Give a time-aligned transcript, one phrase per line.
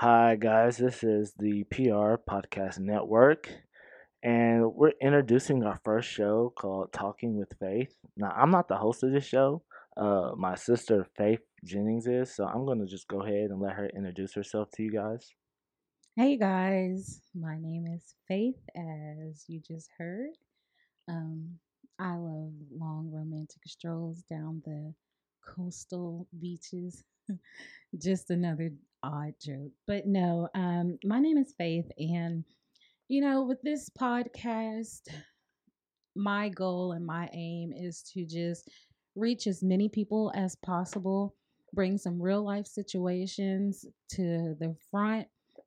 [0.00, 0.76] Hi, guys.
[0.76, 3.50] This is the PR Podcast Network,
[4.22, 7.96] and we're introducing our first show called Talking with Faith.
[8.16, 9.64] Now, I'm not the host of this show.
[9.96, 13.72] Uh, my sister Faith Jennings is, so I'm going to just go ahead and let
[13.72, 15.32] her introduce herself to you guys.
[16.14, 20.30] Hey guys, my name is Faith, as you just heard.
[21.08, 21.58] Um,
[21.98, 24.94] I love long romantic strolls down the
[25.44, 27.02] coastal beaches.
[27.98, 28.70] just another
[29.02, 30.48] odd joke, but no.
[30.54, 32.44] Um, my name is Faith, and
[33.08, 35.02] you know, with this podcast,
[36.14, 38.68] my goal and my aim is to just
[39.14, 41.34] reach as many people as possible,
[41.72, 45.26] bring some real life situations to the front,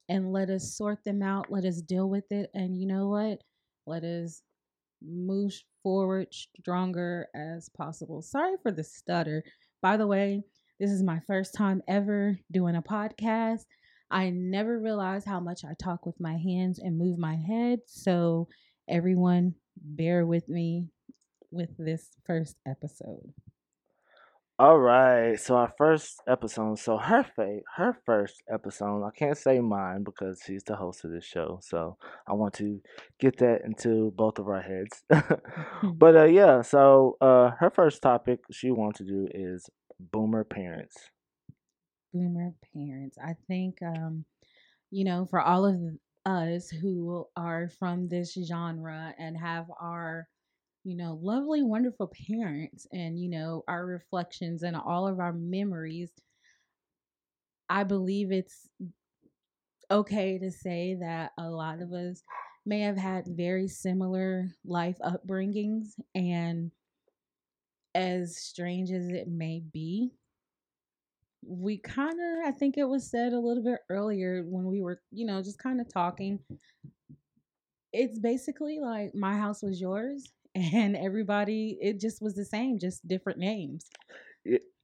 [0.09, 1.51] and let us sort them out.
[1.51, 2.49] Let us deal with it.
[2.53, 3.39] And you know what?
[3.87, 4.41] Let us
[5.01, 5.51] move
[5.83, 8.21] forward stronger as possible.
[8.21, 9.43] Sorry for the stutter.
[9.81, 10.43] By the way,
[10.81, 13.65] this is my first time ever doing a podcast.
[14.09, 17.81] I never realized how much I talk with my hands and move my head.
[17.85, 18.47] So,
[18.89, 20.87] everyone, bear with me
[21.51, 23.31] with this first episode.
[24.57, 26.77] All right, so our first episode.
[26.79, 29.03] So her fa- her first episode.
[29.03, 31.59] I can't say mine because she's the host of this show.
[31.61, 32.79] So I want to
[33.19, 35.03] get that into both of our heads.
[35.95, 39.67] but uh, yeah, so uh, her first topic she wants to do is
[40.11, 40.97] boomer parents.
[42.13, 43.17] Boomer parents.
[43.23, 44.25] I think um,
[44.89, 45.79] you know, for all of
[46.25, 50.27] us who are from this genre and have our
[50.83, 56.11] you know, lovely, wonderful parents and, you know, our reflections and all of our memories,
[57.69, 58.67] I believe it's
[59.91, 62.23] okay to say that a lot of us
[62.65, 65.89] may have had very similar life upbringings.
[66.15, 66.71] And
[67.95, 70.11] as strange as it may be,
[71.45, 75.01] we kind of, I think it was said a little bit earlier when we were,
[75.11, 76.39] you know, just kind of talking.
[77.93, 83.07] It's basically like my house was yours and everybody it just was the same just
[83.07, 83.85] different names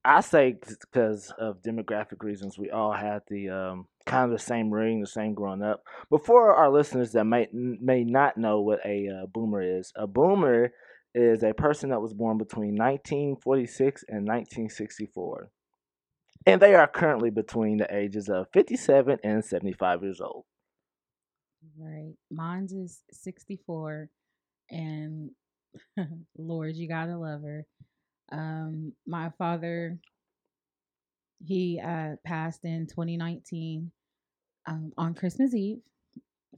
[0.06, 4.72] i say because of demographic reasons we all had the um, kind of the same
[4.72, 8.80] ring the same growing up but for our listeners that may may not know what
[8.86, 10.72] a uh, boomer is a boomer
[11.18, 15.50] is a person that was born between 1946 and 1964
[16.46, 20.46] and they are currently between the ages of 57 and 75 years old
[21.78, 24.10] right mine's is 64
[24.70, 25.32] and
[26.38, 27.66] Lord, you gotta love her.
[28.32, 29.98] Um, my father,
[31.46, 33.92] he uh, passed in 2019
[34.68, 35.80] um, on Christmas Eve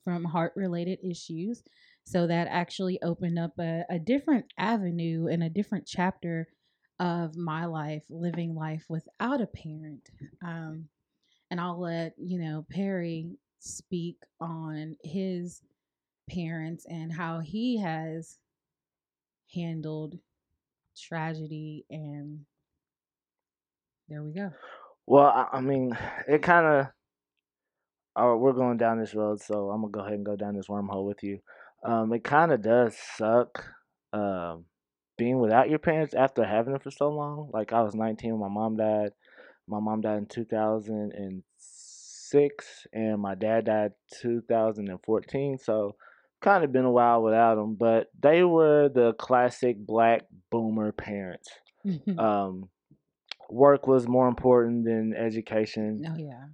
[0.03, 1.63] from heart related issues.
[2.09, 6.47] So that actually opened up a, a different avenue and a different chapter
[6.99, 10.09] of my life, living life without a parent.
[10.43, 10.85] Um,
[11.51, 15.61] and I'll let, you know, Perry speak on his
[16.31, 18.39] parents and how he has
[19.53, 20.17] handled
[20.97, 22.39] tragedy and
[24.07, 24.51] there we go
[25.07, 25.97] well i mean
[26.27, 26.87] it kind of
[28.15, 30.67] oh, we're going down this road so i'm gonna go ahead and go down this
[30.67, 31.39] wormhole with you
[31.83, 33.65] um, it kind of does suck
[34.13, 34.65] um,
[35.17, 38.39] being without your parents after having them for so long like i was 19 when
[38.39, 39.11] my mom died
[39.67, 43.91] my mom died in 2006 and my dad died
[44.21, 45.95] 2014 so
[46.41, 51.49] kind of been a while without them, but they were the classic black boomer parents.
[52.19, 52.67] Um,
[53.49, 56.03] work was more important than education.
[56.05, 56.47] Oh yeah.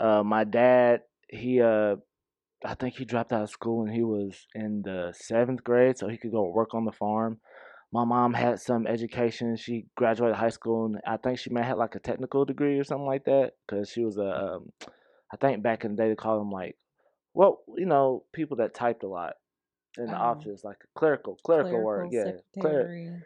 [0.00, 1.96] Uh, my dad, he uh,
[2.64, 6.08] I think he dropped out of school when he was in the seventh grade, so
[6.08, 7.38] he could go work on the farm.
[7.92, 9.56] My mom had some education.
[9.56, 12.84] She graduated high school, and I think she may have like a technical degree or
[12.84, 14.72] something like that, because she was a, um,
[15.32, 16.76] I think back in the day they called them like
[17.34, 19.34] well, you know, people that typed a lot
[19.98, 20.22] in the oh.
[20.22, 22.08] office, like clerical, clerical, clerical work.
[22.10, 23.22] Yeah, Cler-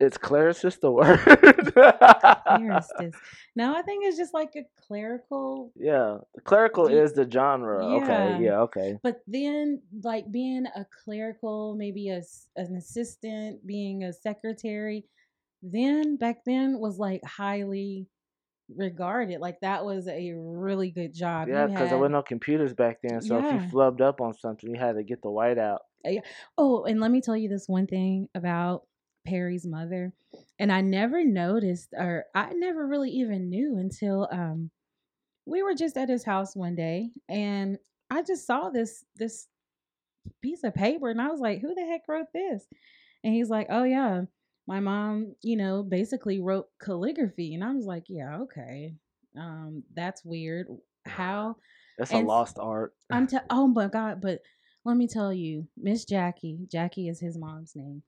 [0.00, 1.18] it's clericist the word.
[1.18, 3.14] clericist.
[3.54, 5.72] No, I think it's just like a clerical.
[5.76, 7.84] Yeah, clerical is the genre.
[7.84, 8.02] Yeah.
[8.02, 8.98] Okay, yeah, okay.
[9.02, 12.22] But then, like being a clerical, maybe a,
[12.56, 15.04] an assistant, being a secretary,
[15.62, 18.08] then back then was like highly
[18.76, 19.40] regarded.
[19.40, 21.48] Like that was a really good job.
[21.48, 23.20] Yeah, because there were no computers back then.
[23.20, 23.56] So yeah.
[23.56, 25.82] if you flubbed up on something, you had to get the white out.
[26.56, 28.84] Oh, and let me tell you this one thing about
[29.30, 30.12] Perry's mother.
[30.58, 34.70] And I never noticed, or I never really even knew until um,
[35.46, 37.78] we were just at his house one day, and
[38.10, 39.46] I just saw this this
[40.42, 42.66] piece of paper, and I was like, "Who the heck wrote this?"
[43.24, 44.22] And he's like, "Oh yeah,
[44.70, 47.54] my mom, you know, basically wrote calligraphy.
[47.54, 48.94] And I was like, yeah, okay.
[49.36, 50.68] Um, that's weird.
[51.04, 51.56] How?
[51.98, 52.94] That's And a lost art.
[53.10, 54.38] I'm te- oh my god, but
[54.84, 58.04] let me tell you, Miss Jackie, Jackie is his mom's name.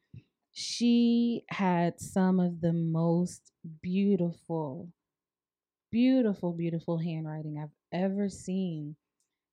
[0.53, 3.53] She had some of the most
[3.83, 4.89] beautiful,
[5.91, 8.97] beautiful, beautiful handwriting I've ever seen.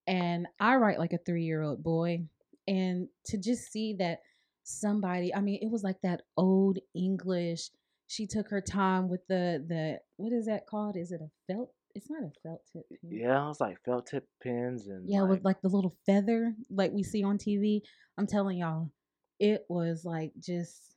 [0.07, 2.25] And I write like a three year old boy.
[2.67, 4.19] And to just see that
[4.63, 7.69] somebody, I mean, it was like that old English.
[8.07, 10.97] She took her time with the the what is that called?
[10.97, 11.71] Is it a felt?
[11.95, 12.85] It's not a felt tip.
[12.89, 13.11] pen.
[13.11, 16.55] Yeah, it was like felt tip pens and Yeah, like, with like the little feather
[16.69, 17.81] like we see on TV.
[18.17, 18.91] I'm telling y'all,
[19.39, 20.95] it was like just,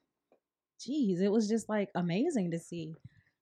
[0.81, 2.94] geez, it was just like amazing to see.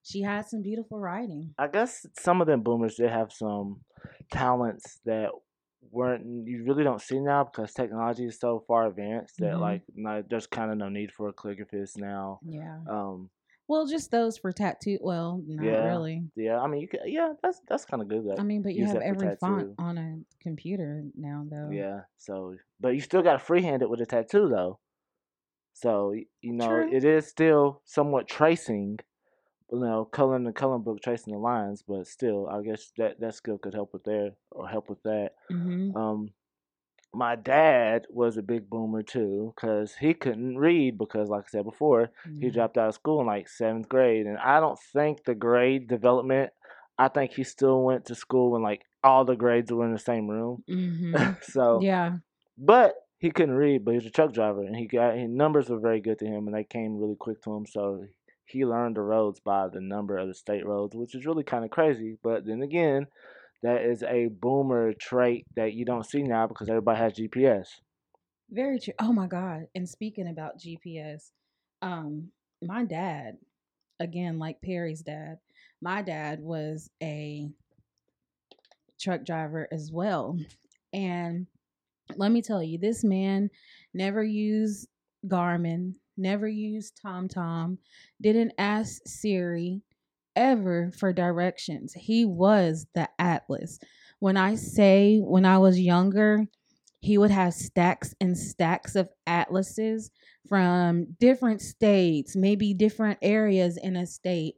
[0.03, 1.53] She had some beautiful writing.
[1.57, 3.81] I guess some of them boomers did have some
[4.31, 5.29] talents that
[5.91, 9.59] weren't you really don't see now because technology is so far advanced that Mhm.
[9.59, 12.39] like no, there's kind of no need for a calligraphist now.
[12.43, 12.79] Yeah.
[12.87, 13.29] Um,
[13.67, 14.99] Well, just those for tattoo.
[15.01, 15.83] Well, not Yeah.
[15.85, 16.29] really.
[16.35, 18.25] yeah, I mean you could, yeah, that's that's kind of good.
[18.25, 21.69] That, I mean, but you have every font on a computer now, though.
[21.71, 24.79] Yeah, so but you still got to freehand it with a tattoo though.
[25.73, 26.93] So you know True.
[26.93, 28.99] it is still somewhat tracing,
[29.71, 33.35] you know, coloring the coloring book, tracing the lines, but still, I guess that that
[33.35, 35.31] skill could help with there or help with that.
[35.51, 35.95] Mm-hmm.
[35.95, 36.29] Um,
[37.13, 41.65] my dad was a big boomer too, cause he couldn't read because, like I said
[41.65, 45.35] before, he dropped out of school in like seventh grade, and I don't think the
[45.35, 46.51] grade development.
[46.97, 49.99] I think he still went to school when like all the grades were in the
[49.99, 50.63] same room.
[50.69, 51.33] Mm-hmm.
[51.41, 52.17] so yeah.
[52.57, 55.69] but he couldn't read, but he was a truck driver, and he got his numbers
[55.69, 57.67] were very good to him, and they came really quick to him.
[57.67, 58.03] So
[58.45, 61.63] he learned the roads by the number of the state roads, which is really kind
[61.63, 62.17] of crazy.
[62.23, 63.05] But then again,
[63.61, 67.67] that is a boomer trait that you don't see now because everybody has GPS.
[68.49, 68.95] Very true.
[68.99, 69.67] Oh my God.
[69.75, 71.29] And speaking about GPS,
[71.83, 72.29] um,
[72.59, 73.37] my dad,
[73.99, 75.37] again, like Perry's dad,
[75.79, 77.47] my dad was a
[78.99, 80.39] truck driver as well.
[80.91, 81.45] And
[82.17, 83.49] let me tell you, this man
[83.93, 84.87] never used
[85.27, 87.77] Garmin, never used TomTom,
[88.21, 89.81] didn't ask Siri
[90.35, 91.93] ever for directions.
[91.93, 93.79] He was the atlas.
[94.19, 96.47] When I say when I was younger,
[96.99, 100.11] he would have stacks and stacks of atlases
[100.47, 104.55] from different states, maybe different areas in a state.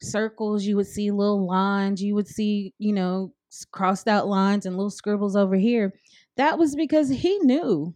[0.00, 3.32] Circles, you would see little lines, you would see, you know,
[3.72, 5.92] crossed out lines and little scribbles over here.
[6.36, 7.94] That was because he knew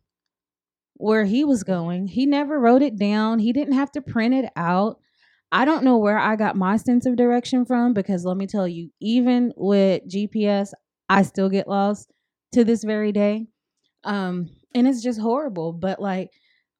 [0.94, 2.08] where he was going.
[2.08, 4.98] He never wrote it down, he didn't have to print it out.
[5.50, 8.68] I don't know where I got my sense of direction from because let me tell
[8.68, 10.72] you, even with GPS,
[11.08, 12.12] I still get lost
[12.52, 13.46] to this very day.
[14.04, 15.72] Um, and it's just horrible.
[15.72, 16.30] But like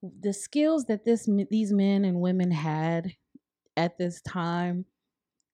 [0.02, 3.12] the skills that this these men and women had
[3.76, 4.86] at this time,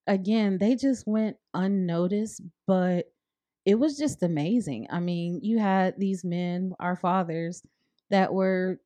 [0.07, 3.07] again, they just went unnoticed, but
[3.65, 4.87] it was just amazing.
[4.91, 7.63] I mean, you had these men, our fathers,
[8.11, 8.81] that were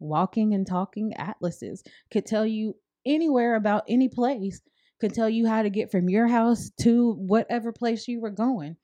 [0.00, 2.74] walking and talking atlases, could tell you
[3.06, 4.60] anywhere about any place,
[5.00, 8.76] could tell you how to get from your house to whatever place you were going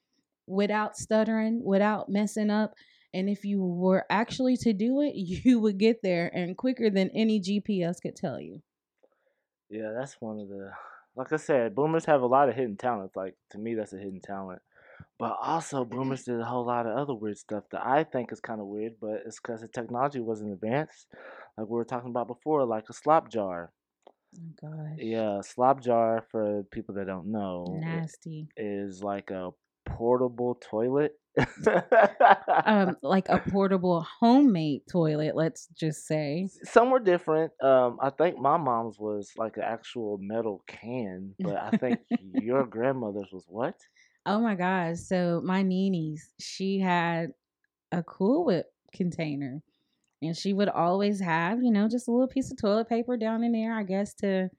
[0.47, 2.75] without stuttering, without messing up.
[3.13, 7.11] And if you were actually to do it, you would get there and quicker than
[7.15, 8.63] any GPS could tell you.
[9.69, 10.71] Yeah, that's one of the.
[11.17, 13.17] Like I said, boomers have a lot of hidden talents.
[13.17, 14.63] Like to me, that's a hidden talent.
[15.19, 18.41] But also, boomers did a whole lot of other weird stuff that I think is
[18.41, 18.95] kind of weird.
[19.01, 21.09] But it's because the technology wasn't advanced,
[21.57, 23.73] like we were talking about before, like a slop jar.
[24.37, 24.99] Oh gosh.
[24.99, 28.49] Yeah, a slop jar for people that don't know Nasty.
[28.57, 29.51] is like a
[29.87, 31.15] portable toilet.
[32.65, 36.49] Um, like a portable homemade toilet, let's just say.
[36.65, 37.53] Some were different.
[37.63, 42.01] Um, I think my mom's was like an actual metal can, but I think
[42.35, 43.77] your grandmother's was what?
[44.27, 44.99] Oh my gosh.
[44.99, 47.31] So my Nini's, she had
[47.93, 49.63] a Cool Whip container.
[50.21, 53.45] And she would always have, you know, just a little piece of toilet paper down
[53.45, 54.51] in there, I guess, to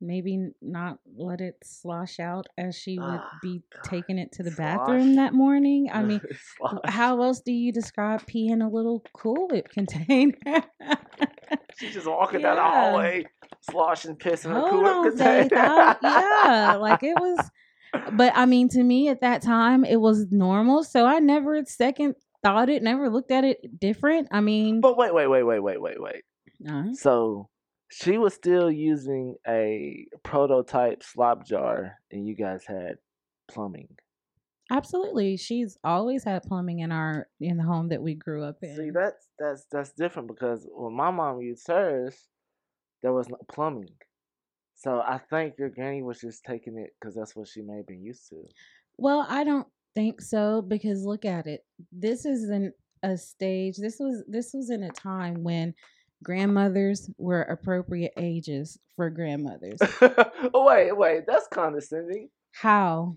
[0.00, 3.82] maybe not let it slosh out as she would Ah, be God.
[3.84, 4.78] taking it to the Slosh.
[4.78, 5.90] bathroom that morning.
[5.92, 6.22] I mean,
[6.86, 10.32] how else do you describe pee in a little Cool Whip container?
[11.78, 13.26] She's just walking down the hallway,
[13.60, 15.52] sloshing, pissing her Hold cooler on, Faith.
[15.54, 17.50] I- yeah, like it was.
[18.12, 20.84] But I mean, to me at that time, it was normal.
[20.84, 24.28] So I never second thought it, never looked at it different.
[24.30, 26.22] I mean, But wait, wait, wait, wait, wait, wait, wait.
[26.68, 27.48] uh, So
[27.90, 32.96] she was still using a prototype slop jar, and you guys had
[33.48, 33.88] plumbing.
[34.70, 38.76] absolutely, she's always had plumbing in our in the home that we grew up in.
[38.76, 42.28] See, that's that's that's different because when my mom used hers,
[43.02, 43.94] there was no plumbing.
[44.84, 47.86] So I think your granny was just taking it because that's what she may have
[47.86, 48.36] been used to.
[48.98, 51.64] Well, I don't think so because look at it.
[51.90, 53.76] This is an a stage.
[53.78, 55.74] This was this was in a time when
[56.22, 59.78] grandmothers were appropriate ages for grandmothers.
[60.54, 62.28] wait, wait, that's condescending.
[62.52, 63.16] How?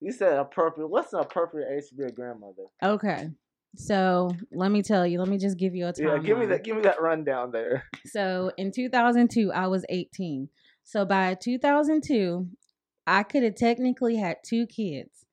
[0.00, 0.88] You said appropriate.
[0.88, 2.64] What's an appropriate age to be a grandmother?
[2.82, 3.28] Okay.
[3.76, 5.18] So let me tell you.
[5.18, 6.16] Let me just give you a timeline.
[6.16, 6.64] Yeah, give me that.
[6.64, 7.84] Give me that rundown there.
[8.06, 10.48] So in 2002, I was 18.
[10.84, 12.48] So by 2002,
[13.06, 15.26] I could have technically had two kids.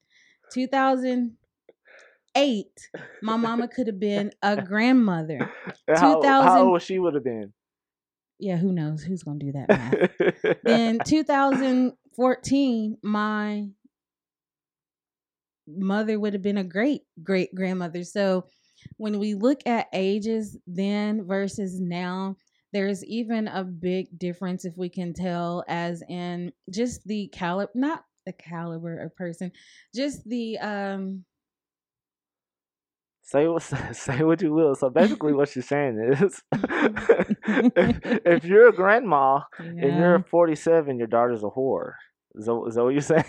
[0.51, 2.89] 2008,
[3.21, 5.51] my mama could have been a grandmother.
[5.87, 7.53] How, 2000 how old she would have been?
[8.39, 10.11] Yeah, who knows who's gonna do that math?
[10.63, 13.67] then 2014, my
[15.67, 18.03] mother would have been a great great grandmother.
[18.03, 18.45] So
[18.97, 22.37] when we look at ages then versus now,
[22.71, 28.05] there's even a big difference if we can tell, as in just the caliber, not
[28.25, 29.51] the caliber of person,
[29.95, 31.25] just the um.
[33.23, 33.61] Say what
[33.93, 34.75] say what you will.
[34.75, 41.07] So basically, what you're saying is, if, if you're a grandma and you're 47, your
[41.07, 41.93] daughter's a whore.
[42.35, 43.25] Is that, is that what you're saying?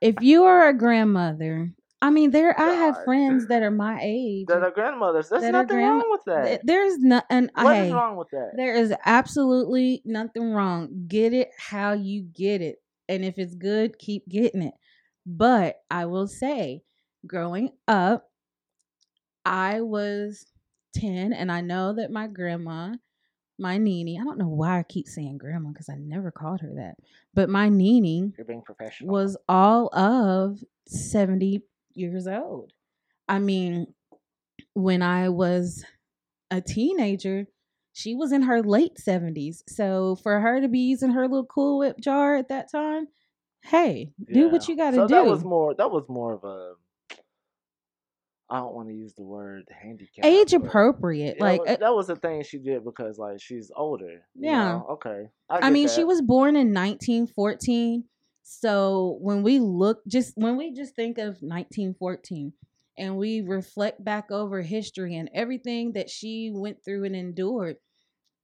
[0.00, 4.46] If you are a grandmother, I mean, there I have friends that are my age.
[4.46, 5.28] that are grandmothers.
[5.28, 6.44] There's That nothing grandma- wrong with that.
[6.46, 8.52] Th- There's not, and What is hey, wrong with that?
[8.56, 11.04] There is absolutely nothing wrong.
[11.08, 12.76] Get it how you get it.
[13.08, 14.74] And if it's good, keep getting it.
[15.26, 16.82] But I will say,
[17.26, 18.30] growing up,
[19.44, 20.46] I was
[20.94, 22.94] 10, and I know that my grandma,
[23.58, 26.72] my Nini, I don't know why I keep saying grandma because I never called her
[26.76, 26.94] that,
[27.34, 29.12] but my Nini You're being professional.
[29.12, 31.62] was all of 70
[31.94, 32.72] years old.
[33.28, 33.94] I mean,
[34.74, 35.84] when I was
[36.50, 37.46] a teenager,
[37.92, 39.62] she was in her late 70s.
[39.68, 43.08] So for her to be using her little Cool Whip jar at that time,
[43.62, 45.14] hey, do what you got to so do.
[45.14, 45.74] That was more.
[45.74, 46.72] That was more of a.
[48.52, 50.24] I don't want to use the word handicap.
[50.24, 51.40] Age appropriate.
[51.40, 54.22] Like, that was, uh, that was the thing she did because like she's older.
[54.34, 54.72] Yeah.
[54.72, 54.86] know?
[54.92, 55.28] Okay.
[55.48, 58.04] I get mean, she was born in 1914.
[58.42, 62.52] So when we look, just when we just think of 1914
[62.98, 67.76] and we reflect back over history and everything that she went through and endured,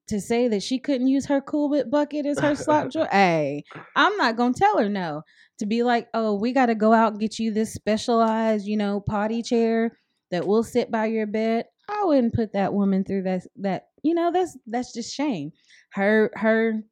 [0.09, 3.65] to say that she couldn't use her Cool Whip bucket as her slop jar, hey,
[3.97, 5.23] I'm not gonna tell her no.
[5.59, 8.77] To be like, oh, we got to go out and get you this specialized, you
[8.77, 9.97] know, potty chair
[10.31, 11.65] that will sit by your bed.
[11.89, 13.43] I wouldn't put that woman through that.
[13.57, 15.53] That you know, that's that's just shame.
[15.93, 16.83] Her her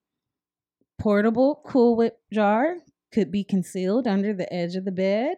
[0.98, 2.76] portable Cool Whip jar
[3.14, 5.36] could be concealed under the edge of the bed,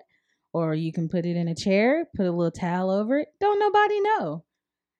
[0.53, 3.29] or you can put it in a chair, put a little towel over it.
[3.39, 4.45] Don't nobody know,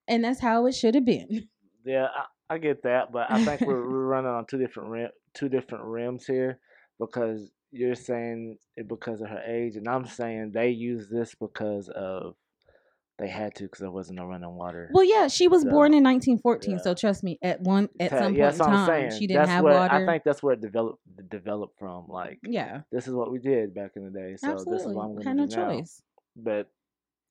[0.07, 1.49] and that's how it should have been.
[1.85, 2.07] Yeah,
[2.49, 5.47] I, I get that, but I think we're, we're running on two different rim, two
[5.47, 6.59] different rims here
[6.99, 11.87] because you're saying it because of her age, and I'm saying they use this because
[11.87, 12.35] of
[13.19, 14.89] they had to because there wasn't no running water.
[14.93, 16.77] Well, yeah, she was So, born in 1914, yeah.
[16.81, 19.49] so trust me, at one at Ta- some yeah, point in time, she didn't That's
[19.49, 19.93] have where, water.
[19.95, 22.07] I think that's where it developed developed from.
[22.07, 24.95] Like yeah, this is what we did back in the day, so this is absolutely,
[24.95, 25.77] what I'm going to do no now.
[25.79, 26.01] choice.
[26.35, 26.69] But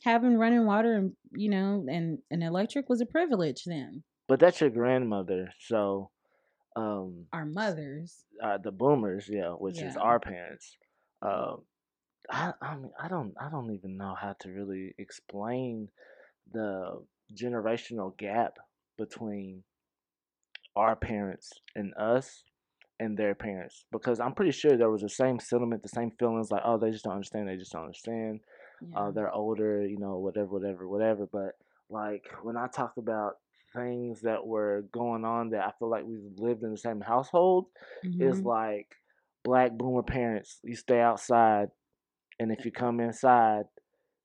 [0.04, 4.02] Having running water and you know and and electric was a privilege then.
[4.28, 6.10] but that's your grandmother, so
[6.76, 10.76] um, Our mothers, uh, the boomers, yeah, which is our parents.
[11.22, 11.62] Um,
[12.30, 15.90] I, I mean, I don't, I don't even know how to really explain
[16.52, 17.02] the
[17.34, 18.58] generational gap
[18.98, 19.64] between
[20.74, 22.42] our parents and us
[22.98, 26.50] and their parents because I'm pretty sure there was the same sentiment, the same feelings
[26.50, 28.40] like, oh, they just don't understand, they just don't understand.
[28.90, 28.98] yeah.
[28.98, 31.26] uh, they're older, you know, whatever, whatever, whatever.
[31.30, 31.52] But
[31.90, 33.34] like when I talk about
[33.74, 37.66] things that were going on that I feel like we lived in the same household,
[38.02, 38.44] it's Mhm.
[38.44, 38.96] like
[39.44, 40.58] black boomer parents.
[40.62, 41.70] You stay outside,
[42.38, 43.64] and if you come inside,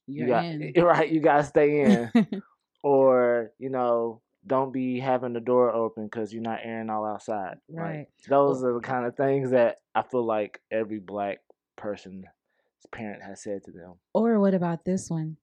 [0.08, 0.74] you You're got in.
[0.84, 1.10] right.
[1.12, 1.82] You gotta stay
[2.14, 2.42] in,
[2.84, 7.58] or you know, don't be having the door open because you're not airing all outside.
[7.70, 8.06] Like, Right.
[8.28, 11.40] those are the kind of things that I feel like every black
[11.78, 12.26] person's
[12.92, 13.94] parent has said to them.
[14.14, 15.38] or what about this one?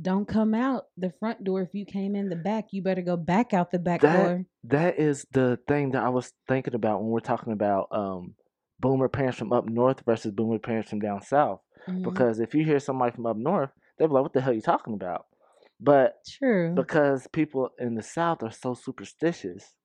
[0.00, 2.66] Don't come out the front door if you came in the back.
[2.70, 4.44] You better go back out the back That- door.
[4.64, 8.34] That is the thing that I was thinking about when we're talking about um,
[8.80, 11.60] boomer parents from up north versus boomer parents from down south.
[11.86, 12.04] Mhm.
[12.04, 14.54] Because if you hear somebody from up north, they'll be like, "What the hell are
[14.54, 15.26] you talking about?"
[15.80, 16.76] But True.
[16.76, 19.76] because people in the south are so superstitious,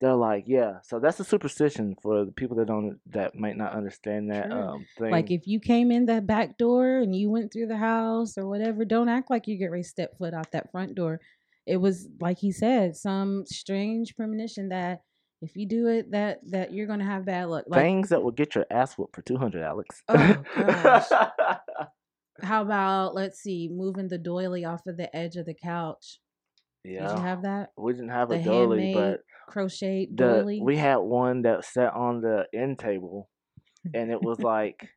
[0.00, 3.72] they're like, "Yeah." So that's a superstition for the people that don't that might not
[3.74, 5.12] understand that um, thing.
[5.12, 8.46] Like if you came in the back door and you went through the house or
[8.46, 11.20] whatever, don't act like you get ready to step foot out that front door.
[11.66, 15.02] It was like he said, some strange premonition that
[15.44, 17.64] if you do it, that that you're gonna have bad luck.
[17.68, 20.02] Like things that will get your ass whooped for two hundred, Alex.
[20.08, 21.08] Oh, gosh.
[22.42, 26.18] How about let's see, moving the doily off of the edge of the couch?
[26.84, 27.08] Yeah.
[27.08, 27.70] Did you have that?
[27.78, 30.60] we didn't have The a doily, but crocheted the doily?
[30.60, 33.28] we had one that sat on the end table,
[33.94, 34.88] and it was like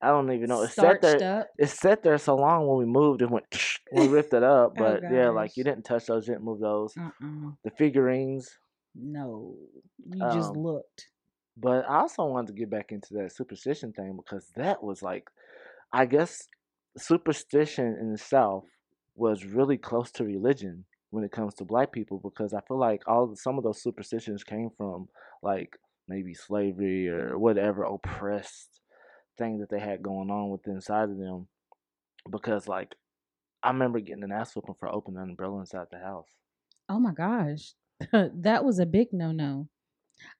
[0.00, 0.62] I don't even know.
[0.62, 1.40] It sat Starched there.
[1.40, 1.48] up.
[1.58, 3.46] It sat there so long when we moved and went.
[3.92, 6.94] we ripped it up, Oh, but yeah, like you didn't touch those, didn't move those.
[6.96, 7.50] Uh-uh.
[7.64, 8.50] The figurines,
[8.94, 9.56] No.
[10.04, 11.08] You just Um, looked.
[11.56, 15.28] but I also wanted to get back into that superstition thing because that was like,
[15.92, 16.48] I guess,
[16.96, 18.66] superstition in the South
[19.16, 23.02] was really close to religion when it comes to black people because I feel like
[23.08, 25.08] all some of those superstitions came from
[25.42, 25.78] like
[26.08, 28.80] maybe slavery or whatever oppressed
[29.38, 31.48] thing that they had going on within inside of them.
[32.30, 32.94] Because like,
[33.62, 36.28] I remember getting an ass whooping for opening an umbrella inside the house.
[36.88, 37.74] Oh my gosh.
[38.12, 39.68] that was a big no no.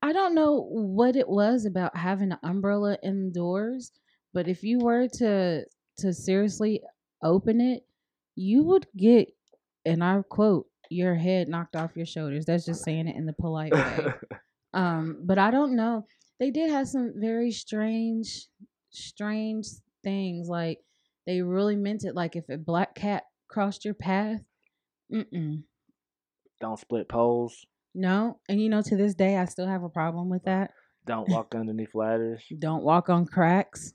[0.02, 3.92] I don't know what it was about having an umbrella indoors,
[4.32, 5.64] but if you were to
[5.98, 6.82] to seriously
[7.22, 7.82] open it,
[8.34, 9.28] you would get
[9.84, 12.44] and I quote your head knocked off your shoulders.
[12.44, 14.12] That's just saying it in the polite way.
[14.74, 16.06] um, but I don't know.
[16.40, 18.48] They did have some very strange,
[18.90, 19.66] strange
[20.02, 20.48] things.
[20.48, 20.78] Like
[21.26, 22.14] they really meant it.
[22.14, 24.40] Like if a black cat crossed your path,
[25.12, 25.62] mm-mm.
[26.60, 27.66] Don't split poles.
[27.94, 30.72] No, and you know, to this day, I still have a problem with that.
[31.06, 32.42] Don't walk underneath ladders.
[32.58, 33.92] Don't walk on cracks.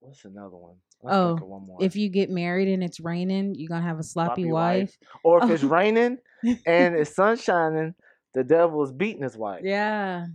[0.00, 0.76] What's another one?
[1.02, 1.78] Let's Oh, one more.
[1.80, 4.96] If you get married and it's raining, you're gonna have a sloppy, Sloppy wife.
[5.00, 5.10] wife.
[5.22, 5.52] or if oh.
[5.52, 5.68] it's Oh.
[5.68, 6.18] raining
[6.66, 7.94] and it's sun shining,
[8.34, 9.62] the devil is beating his wife.
[9.64, 10.26] Yeah.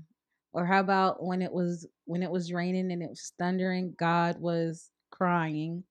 [0.54, 4.40] Or how about when it was when it was raining and it was thundering, God
[4.40, 5.84] was crying.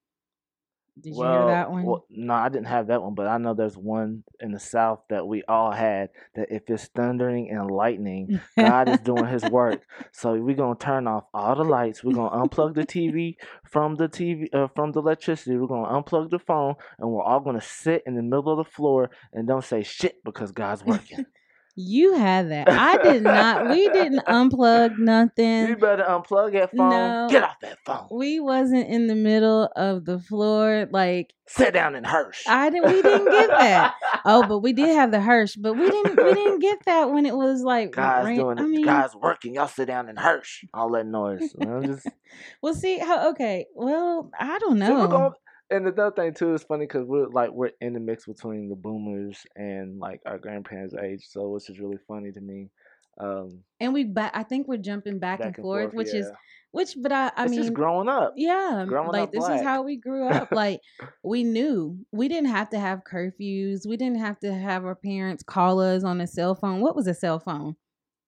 [1.01, 1.83] Did you hear that one?
[1.85, 4.99] Well, no, I didn't have that one, but I know there's one in the south
[5.09, 6.09] that we all had.
[6.35, 9.81] That if it's thundering and lightning, God is doing His work.
[10.11, 12.03] So we're gonna turn off all the lights.
[12.03, 15.57] We're gonna unplug the TV from the TV uh, from the electricity.
[15.57, 18.71] We're gonna unplug the phone, and we're all gonna sit in the middle of the
[18.71, 21.25] floor and don't say shit because God's working.
[21.75, 22.69] You had that.
[22.69, 23.69] I did not.
[23.69, 25.67] We didn't unplug nothing.
[25.69, 26.89] you better unplug that phone.
[26.91, 27.27] No.
[27.31, 28.07] Get off that phone.
[28.11, 30.87] We wasn't in the middle of the floor.
[30.91, 32.43] Like Sit down and Hirsch.
[32.47, 32.91] I didn't.
[32.93, 33.93] We didn't get that.
[34.25, 35.55] Oh, but we did have the Hirsch.
[35.57, 36.15] But we didn't.
[36.15, 38.67] We didn't get that when it was like guys doing I it.
[38.67, 39.55] mean, God's working.
[39.55, 40.63] Y'all sit down and Hirsch.
[40.73, 41.53] All that noise.
[41.57, 42.07] Know, just
[42.61, 43.31] well, see how.
[43.31, 43.65] Okay.
[43.75, 45.07] Well, I don't See, we're know.
[45.07, 45.31] going-
[45.73, 48.69] and the other thing too is funny because we're like we're in the mix between
[48.69, 52.69] the boomers and like our grandparents' age, so which is really funny to me.
[53.17, 54.31] Um, and we back.
[54.35, 56.29] I think we're jumping back, and, forth, which is
[56.71, 56.95] which.
[56.99, 57.31] But I.
[57.35, 58.33] I it's mean, just growing up.
[58.35, 59.59] Yeah, Growing like up this black.
[59.59, 60.51] is how we grew up.
[60.51, 60.79] Like
[61.23, 63.87] we knew we didn't have to have curfews.
[63.87, 66.81] We didn't have to have our parents call us on a cell phone.
[66.81, 67.75] What was a cell phone?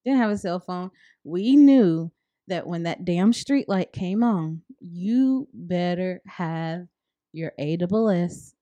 [0.03, 0.91] Didn't have a cell phone.
[1.23, 2.11] We knew
[2.47, 6.87] that when that damn street light came on, you better have
[7.35, 8.55] your AWS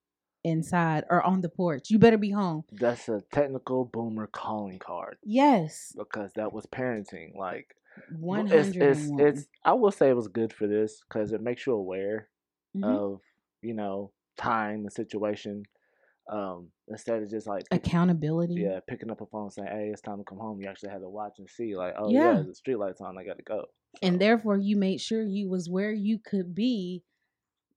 [0.43, 1.89] inside or on the porch.
[1.89, 2.63] You better be home.
[2.71, 7.35] That's a technical boomer calling card Yes, because that was parenting.
[7.37, 7.75] Like
[8.09, 11.41] one it's hundred it's, it's I will say it was good for this because it
[11.41, 12.29] makes you aware
[12.75, 12.83] Mhm.
[12.83, 13.21] of
[13.61, 15.63] you know time the situation.
[16.31, 18.55] Um, instead of just like accountability.
[18.55, 21.01] yeah, picking up a phone saying, "Hey, it's time to come home." You actually had
[21.01, 22.43] to watch and see, like, "Oh yeah, Yeah.
[22.47, 23.17] the street lights on.
[23.17, 23.65] I got to go."
[24.01, 27.03] and therefore you made sure you was where you could be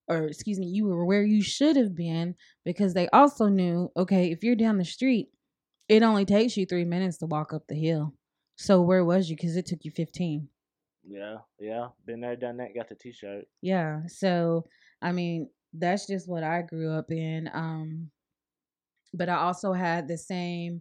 [0.08, 4.30] or excuse me you were where you should have been because they also knew okay
[4.30, 5.28] if you're down the street
[5.88, 8.12] it only takes you three minutes to walk up the hill
[8.56, 10.48] so where was you because it took you 15
[11.08, 12.74] yeah, yeah, been there, done that.
[12.74, 13.44] Got the T-shirt.
[13.62, 14.64] yeah so
[15.02, 18.10] i mean that's just what i grew up in um
[19.14, 20.80] but i also had the same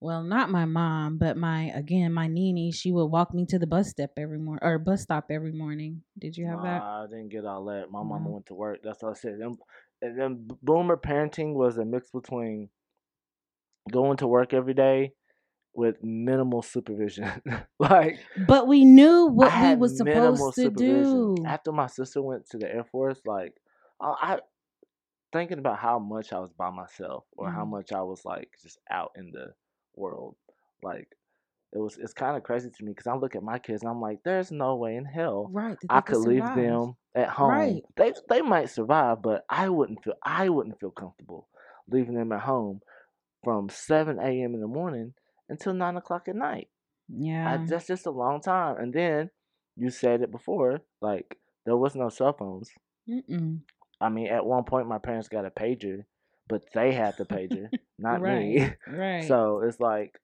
[0.00, 3.66] well not my mom but my again my nini she would walk me to the
[3.66, 7.28] bus stop every morning or bus stop every morning did you have that I didn't
[7.30, 7.90] get all that.
[7.90, 8.34] My mama No.
[8.34, 8.80] went to work.
[8.82, 9.38] That's all I said.
[9.40, 9.56] Them,
[10.02, 12.68] and then boomer parenting was a mix between
[13.90, 15.12] going to work every day
[15.74, 17.30] with minimal supervision.
[17.78, 21.34] like But we knew I what we had was minimal supposed to supervision.
[21.34, 21.44] do.
[21.46, 23.54] After my sister went to the Air Force, like
[24.00, 24.38] I, I
[25.32, 27.70] thinking about how much I was by myself or how Mhm.
[27.70, 29.52] much I was like just out in the
[29.98, 30.36] world.
[30.82, 31.08] Like
[31.72, 33.90] it was, it's kind of crazy to me because I look at my kids and
[33.90, 35.76] I'm like, there's no way in hell Right.
[35.90, 36.56] I could leave survive.
[36.56, 37.50] them at home.
[37.50, 37.82] Right.
[37.96, 41.48] They they might survive, but I wouldn't feel I wouldn't feel comfortable
[41.90, 42.80] leaving them at home
[43.44, 44.54] from seven a.m.
[44.54, 45.14] in the morning
[45.48, 46.68] until nine o'clock at night.
[47.10, 47.64] I, Yeah.
[47.66, 48.76] that's just a long time.
[48.78, 49.30] And then
[49.76, 52.70] you said it before, like there was no cell phones.
[53.08, 53.60] Mm-mm.
[54.00, 56.04] I mean, at one point my parents got a pager,
[56.48, 58.58] but they had the pager, not me.
[58.58, 58.72] right.
[58.86, 59.40] Right.
[59.40, 60.20] So it's like,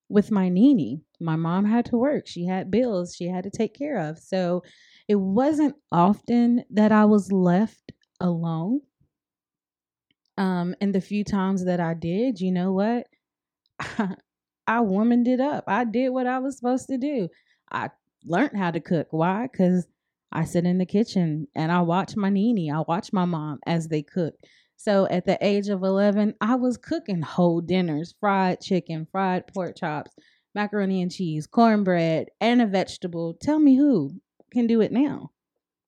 [0.10, 1.02] with my Nini.
[1.20, 2.28] My mom had to work.
[2.28, 4.20] She had bills she had to take care of.
[4.20, 4.62] So
[5.08, 8.82] it wasn't often that I was left alone.
[10.38, 13.08] Um, and the few times that I did, you know what?
[14.68, 15.66] I womaned it up.
[15.68, 17.30] I did what I was supposed to do.
[17.72, 17.90] I
[18.26, 19.08] learned how to cook.
[19.12, 19.48] Why?
[19.52, 19.88] Because
[20.32, 22.72] I sit in the kitchen and I watch my Nini.
[22.72, 24.34] I watch my mom as they cook.
[24.76, 29.78] So at the age of 11, I was cooking whole dinners fried chicken, fried pork
[29.78, 30.12] chops,
[30.54, 33.36] macaroni and cheese, cornbread, and a vegetable.
[33.40, 34.20] Tell me who
[34.56, 35.32] can do it now.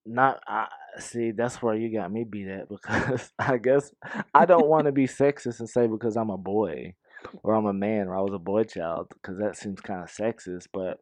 [0.06, 0.68] Not I
[1.00, 1.32] see.
[1.32, 3.92] That's where you got me beat at because I guess
[4.34, 6.96] I don't want to be sexist and say because I'm a boy
[7.44, 10.10] or I'm a man or I was a boy child because that seems kind of
[10.10, 10.68] sexist.
[10.74, 11.00] But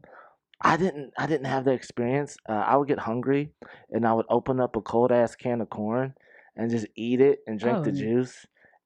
[0.61, 1.13] I didn't.
[1.17, 2.37] I didn't have the experience.
[2.49, 3.51] Uh, I would get hungry
[3.91, 6.15] and I would open up a cold ass can of corn
[6.55, 7.93] and just eat it and drink the Oh.
[7.93, 8.45] juice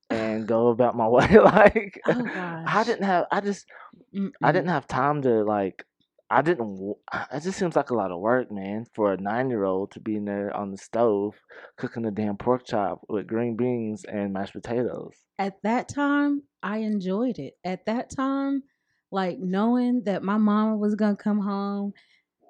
[0.10, 1.28] and go about my way.
[1.40, 2.30] like Oh
[2.66, 3.26] I didn't have.
[3.32, 3.66] I just.
[4.44, 4.54] I Mm-mm.
[4.54, 5.86] didn't have time to like.
[6.30, 6.96] I didn't.
[7.34, 10.26] It just seems like a lot of work, man, for a nine-year-old to be in
[10.26, 11.36] there on the stove
[11.78, 15.14] cooking a damn pork chop with green beans and mashed potatoes.
[15.38, 18.64] at that time i enjoyed it at that time
[19.12, 21.94] like knowing that my mama was gonna come home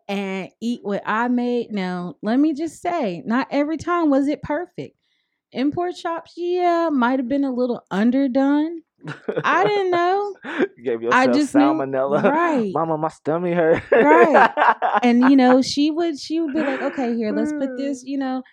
[0.07, 4.41] and eat what i made now let me just say not every time was it
[4.41, 4.97] perfect
[5.51, 8.81] import shops yeah might have been a little underdone
[9.43, 10.35] i didn't know
[10.77, 11.83] You gave I yourself just knew-
[12.29, 12.71] right.
[12.73, 13.83] Mama, my stomach hurt.
[13.91, 14.51] Right.
[15.03, 17.77] and you know she would she would be like okay here let's put mm.
[17.77, 18.43] this you know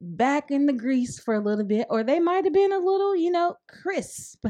[0.00, 3.16] back in the grease for a little bit or they might have been a little
[3.16, 4.44] you know crisp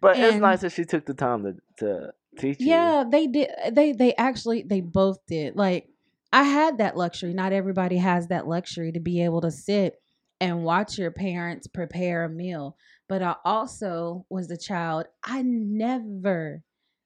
[0.00, 2.68] but it's nice that she took the time to, to teach you.
[2.68, 3.50] Yeah, they did.
[3.72, 5.56] They they actually they both did.
[5.56, 5.88] Like
[6.32, 7.34] I had that luxury.
[7.34, 10.00] Not everybody has that luxury to be able to sit
[10.40, 12.76] and watch your parents prepare a meal.
[13.08, 15.06] But I also was a child.
[15.22, 16.62] I never,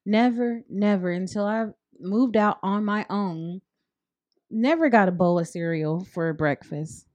[0.07, 1.67] never, never until I
[1.99, 3.61] moved out on my own.
[4.51, 7.07] Never got a bowl of cereal for breakfast.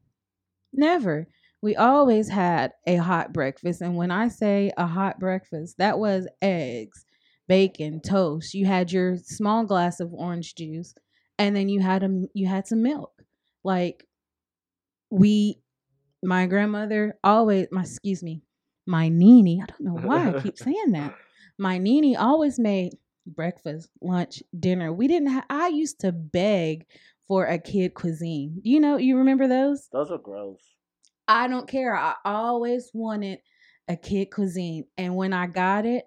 [0.73, 1.27] Never.
[1.61, 3.81] We always had a hot breakfast.
[3.81, 7.05] And when I say a hot breakfast, that was eggs,
[7.47, 8.53] bacon, toast.
[8.53, 10.93] You had your small glass of orange juice,
[11.37, 13.11] and then you had a you had some milk.
[13.63, 14.05] Like
[15.11, 15.59] we,
[16.23, 18.41] my grandmother always, my excuse me,
[18.85, 19.61] my nini.
[19.61, 21.15] I don't know why I keep saying that.
[21.57, 22.93] My nini always made
[23.25, 24.91] breakfast, lunch, dinner.
[24.93, 25.29] We didn't.
[25.29, 26.85] Ha- I used to beg
[27.27, 28.59] for a kid cuisine.
[28.63, 29.87] You know, you remember those?
[29.91, 30.61] Those are gross.
[31.27, 31.95] I don't care.
[31.95, 33.39] I always wanted
[33.87, 34.85] a kid cuisine.
[34.97, 36.05] And when I got it,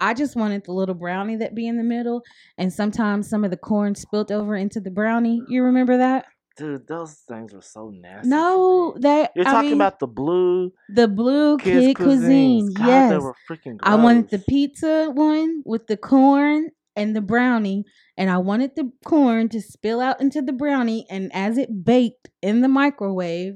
[0.00, 2.22] I just wanted the little brownie that be in the middle.
[2.56, 5.42] And sometimes some of the corn spilt over into the brownie.
[5.48, 6.26] You remember that?
[6.56, 8.28] Dude, those things were so nasty.
[8.28, 9.28] No, they.
[9.34, 12.72] You're I talking mean, about the blue the blue kids kid cuisine.
[12.74, 13.10] God, yes.
[13.10, 13.80] they were freaking gross.
[13.84, 17.84] I wanted the pizza one with the corn and the brownie,
[18.18, 21.06] and I wanted the corn to spill out into the brownie.
[21.08, 23.54] And as it baked in the microwave,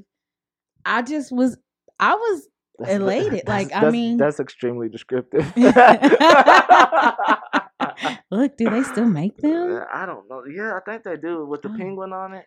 [0.87, 1.59] I just was,
[2.01, 3.43] I was That's- elated.
[3.47, 5.53] Like, I mean- that's extremely descriptive.
[8.31, 9.83] look, do they still make them?
[9.93, 10.43] I don't know.
[10.47, 11.77] Yeah, I think they do with the Oh.
[11.77, 12.45] penguin on it.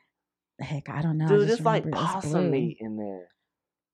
[0.59, 1.27] Heck, I don't know.
[1.27, 3.27] Dude, just it's like remember it was possum meat in there.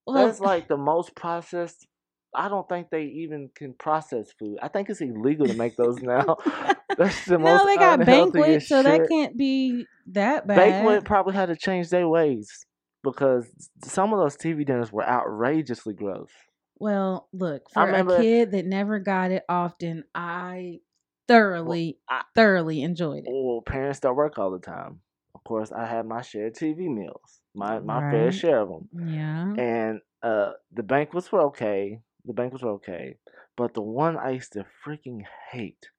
[0.06, 1.88] Well, That's like the most processed.
[2.34, 4.58] I don't think they even can process food.
[4.62, 6.38] I think it's illegal to make those now.
[6.98, 10.56] That's the most no, they got banquet, so that can't be that bad.
[10.56, 12.66] Banquet probably had to change their ways
[13.04, 13.48] because
[13.84, 16.30] some of those TV dinners were outrageously gross.
[16.78, 20.80] Well, look, for remember- a kid that never got it often, I
[21.28, 23.32] thoroughly, I- thoroughly enjoyed it.
[23.32, 25.02] Well, parents don't work all the time.
[25.46, 29.54] Course, I had my share of TV meals, my my fair share of them, Yeah.
[29.58, 32.02] and uh, the banquets were okay.
[32.26, 33.18] The banquets were okay,
[33.56, 35.90] but the one I used to freaking hate.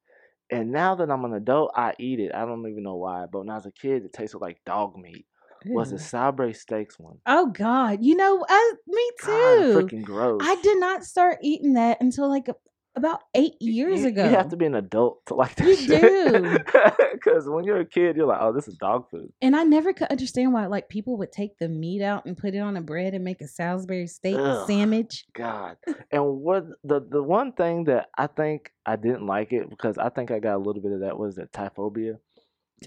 [0.50, 2.32] And now that I'm an adult, I eat it.
[2.34, 4.96] I don't even know why, but when I was a kid, it tasted like dog
[4.96, 5.26] meat.
[5.66, 5.98] Was the.
[5.98, 7.18] Salisbury steaks one?
[7.26, 9.74] Oh God, you know, I, me God, too.
[9.74, 10.40] freaking gross.
[10.44, 12.54] I did not start eating that until like a,
[12.96, 14.24] about eight years you, ago.
[14.24, 16.02] You have to be an adult to like that You shit.
[16.32, 16.58] do.
[17.16, 19.32] Because when you're a kid, you're like, oh, this is dog food.
[19.42, 22.54] and I never could understand why like people would take the meat out and put
[22.54, 24.66] it on a bread and make a Salisbury steak Ugh.
[24.66, 25.24] sandwich.
[25.34, 25.76] God.
[26.12, 30.08] And what the the one thing that I think I didn't like it because I
[30.10, 32.18] think I got a little bit of that was that trypophobia.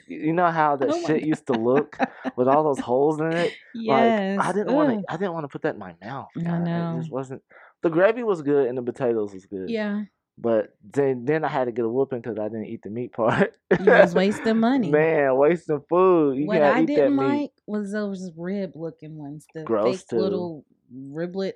[0.07, 1.97] You know how that Oh shit used to look
[2.37, 3.53] with all those holes in it?
[3.73, 4.37] Yes.
[4.37, 6.29] Like I didn't want to I didn't want to put that in my mouth.
[6.37, 6.93] I know.
[6.95, 7.41] It just wasn't
[7.81, 9.69] the gravy was good and the potatoes was good.
[9.69, 10.03] Yeah.
[10.41, 13.11] But then then I had to get a whooping because I didn't eat the meat
[13.11, 13.55] part.
[13.77, 14.89] You was wasting money.
[14.89, 16.37] Man, wasting food.
[16.37, 17.23] You what I didn't meat.
[17.27, 20.17] like was those rib looking ones, the Gross, fake too.
[20.19, 20.65] little
[20.95, 21.53] riblet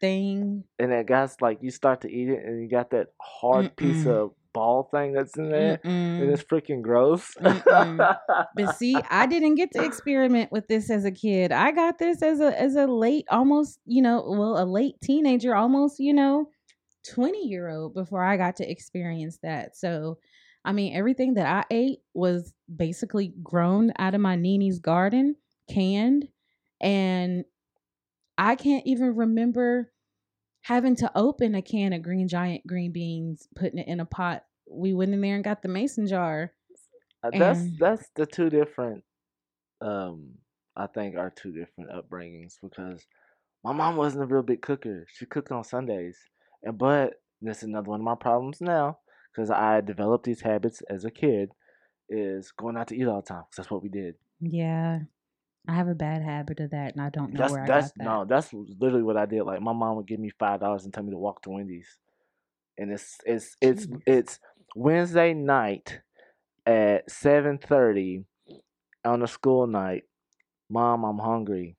[0.00, 0.64] thing.
[0.78, 4.04] and that guy's like you start to eat it and you got that hard piece
[4.04, 4.24] Mm-mm.
[4.24, 6.32] of ball thing that's in there and Mm-mm.
[6.32, 7.34] it's freaking gross.
[7.38, 11.52] But see, I didn't get to experiment with this as a kid.
[11.52, 15.54] I got this as a as a late, almost you know, well, a late teenager,
[15.54, 16.48] almost you know,
[17.08, 19.76] twenty year old before I got to experience that.
[19.76, 20.18] So,
[20.64, 25.36] I mean, everything that I ate was basically grown out of my Nini's garden,
[25.70, 26.28] canned,
[26.80, 27.44] and
[28.38, 29.92] I can't even remember
[30.66, 34.44] having to open a can of green giant green beans, putting it in a pot.
[34.68, 36.52] We went in there and got the mason jar.
[37.22, 39.04] Uh, that's And- that's the two different
[39.80, 40.32] um
[40.74, 43.06] I think are two different upbringings because
[43.64, 45.06] my mom wasn't a real big cooker.
[45.08, 46.18] She cooked on Sundays.
[46.64, 48.98] And but this is another one of my problems now
[49.32, 51.52] because I developed these habits as a kid
[52.08, 54.16] is going out to eat all the time 'cause that's what we did.
[54.40, 55.00] Yeah.
[55.68, 57.70] I have a bad habit of that and I don't know That's where that's I
[57.70, 58.04] got that.
[58.04, 59.42] no, that's literally what I did.
[59.44, 61.98] Like my mom would give me five dollars and tell me to walk to Wendy's,
[62.78, 64.02] and it's it's it's Jeez.
[64.06, 64.40] it's
[64.76, 66.00] Wednesday night
[66.66, 68.24] at seven thirty
[69.04, 70.04] on a school night.
[70.70, 71.76] Mom, I'm hungry.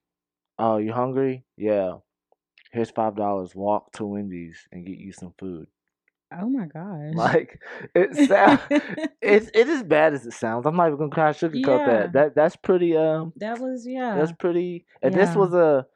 [0.60, 1.46] Oh, you hungry?
[1.58, 1.96] Yeah.
[2.72, 3.56] Here's five dollars.
[3.56, 5.68] Walk to Wendy's and get you some food.
[6.32, 7.14] Oh my gosh.
[7.16, 7.62] Like
[7.96, 8.62] it sounds,
[9.22, 10.66] it's it is bad as it sounds.
[10.66, 11.86] I'm not even gonna try to sugarcoat Yeah.
[11.86, 12.14] that.
[12.14, 14.16] That that's pretty um that was yeah.
[14.18, 14.86] that's pretty.
[15.02, 15.88] And this was a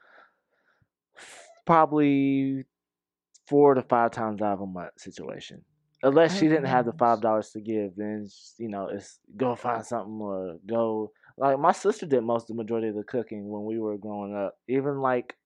[1.66, 2.66] probably
[3.48, 5.64] four to five times out of a month situation.
[6.04, 9.56] Unless she Oh, didn't have the five dollars to give, then you know it's go
[9.56, 11.12] find something or go.
[11.38, 14.36] Like my sister did most of the majority of the cooking when we were growing
[14.36, 14.56] up.
[14.68, 15.38] Even like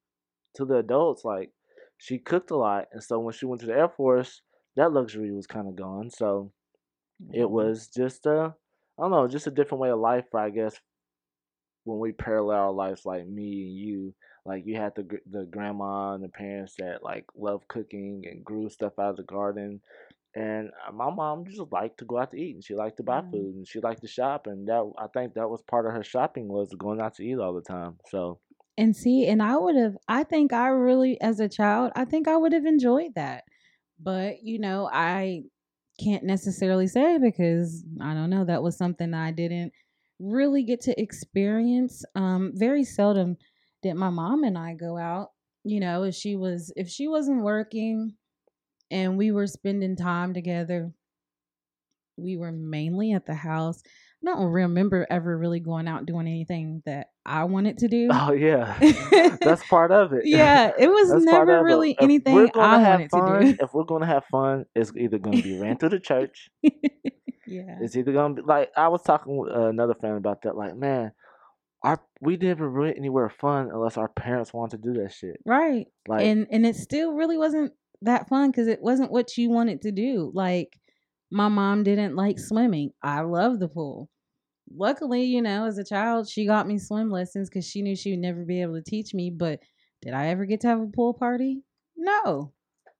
[0.55, 1.51] to the adults, like
[1.97, 4.41] she cooked a lot, and so when she went to the Air Force,
[4.75, 6.09] that luxury was kind of gone.
[6.09, 6.53] So
[7.31, 7.49] it Mhm.
[7.49, 8.55] was just a,
[8.99, 10.81] I don't know, just a different way of life, I guess.
[11.85, 16.13] When we parallel our lives, like me and you, like you had the the grandma
[16.13, 19.81] and the parents that like loved cooking and grew stuff out of the garden,
[20.35, 23.03] and uh, my mom just liked to go out to eat and she liked to
[23.03, 23.31] buy Yeah.
[23.31, 26.03] food and she liked to shop, and that I think that was part of her
[26.05, 27.99] shopping was going out to eat all the time.
[28.05, 28.41] So
[28.77, 32.27] And see, and I would have, I think I really, as a child, I think
[32.27, 33.45] I would have enjoyed that.
[33.99, 35.43] But, you know, I
[35.99, 39.71] can't necessarily say because I don't know, that was something I didn't
[40.19, 42.03] really get to experience.
[42.15, 43.37] Um, very seldom
[43.81, 45.31] did my mom and I go out.
[45.63, 48.15] You know, if she was, if she wasn't working
[48.91, 50.91] and we were spending time together,
[52.17, 53.81] we were mainly at the house.
[54.27, 58.09] I don't remember ever really going out doing anything that I wanted to do.
[58.13, 58.77] oh yeah,
[59.41, 60.23] that's part of it.
[60.25, 61.63] yeah, it was never of it.
[61.63, 65.59] really anything I wanted fun, to If we're gonna have fun, it's either gonna be
[65.59, 66.49] ran through the church.
[66.63, 67.77] yeah.
[67.81, 70.55] It's either gonna be like I was talking with another friend about that.
[70.55, 71.11] Like, man,
[71.83, 75.37] our we never went anywhere fun unless our parents wanted to do that shit.
[75.45, 75.87] Right.
[76.07, 79.81] Like, and and it still really wasn't that fun because it wasn't what you wanted
[79.83, 80.31] to do.
[80.33, 80.79] Like
[81.31, 82.91] my mom didn't like swimming.
[83.01, 84.09] I love the pool.
[84.73, 88.11] Luckily, you know, as a child, she got me swim lessons because she knew she
[88.11, 89.29] would never be able to teach me.
[89.29, 89.59] But
[90.01, 91.61] did I ever get to have a pool party?
[91.95, 92.51] No.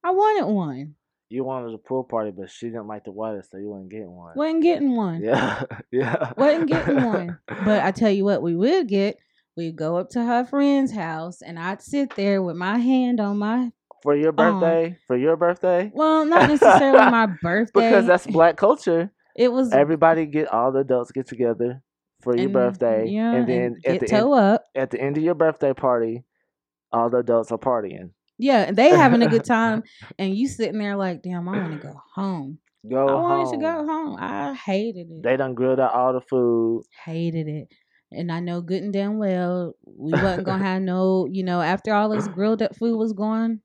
[0.03, 0.95] I wanted one.
[1.29, 4.11] you wanted a pool party, but she didn't like the water, so you wasn't getting
[4.11, 4.33] one.
[4.35, 5.23] Wasn't getting one.
[5.23, 6.33] Yeah, yeah.
[6.37, 7.39] wasn't getting one.
[7.47, 9.17] But I tell you what, we would get.
[9.57, 13.37] We'd go up to her friend's house, and I'd sit there with my hand on
[13.39, 13.71] my
[14.03, 19.11] for your birthday, for your birthday, well, not necessarily my birthday because that's black culture.
[19.35, 21.81] It was Everybody get all the adults get together
[22.21, 24.63] for your birthday, yeah, and then get at the toe end, up.
[24.75, 26.23] at the end of your birthday party,
[26.91, 28.11] all the adults are partying.
[28.37, 29.83] Yeah, and they having a good time,
[30.17, 32.59] and you sitting there like, damn, I want to go home.
[32.89, 33.21] Go I home.
[33.23, 34.17] wanted to go home.
[34.19, 35.23] I hated it.
[35.23, 36.83] They done grilled out all the food.
[37.03, 37.67] hated it.
[38.11, 41.93] And I know good and damn well we wasn't gonna have no, you know, after
[41.93, 43.61] all this grilled up food was gone,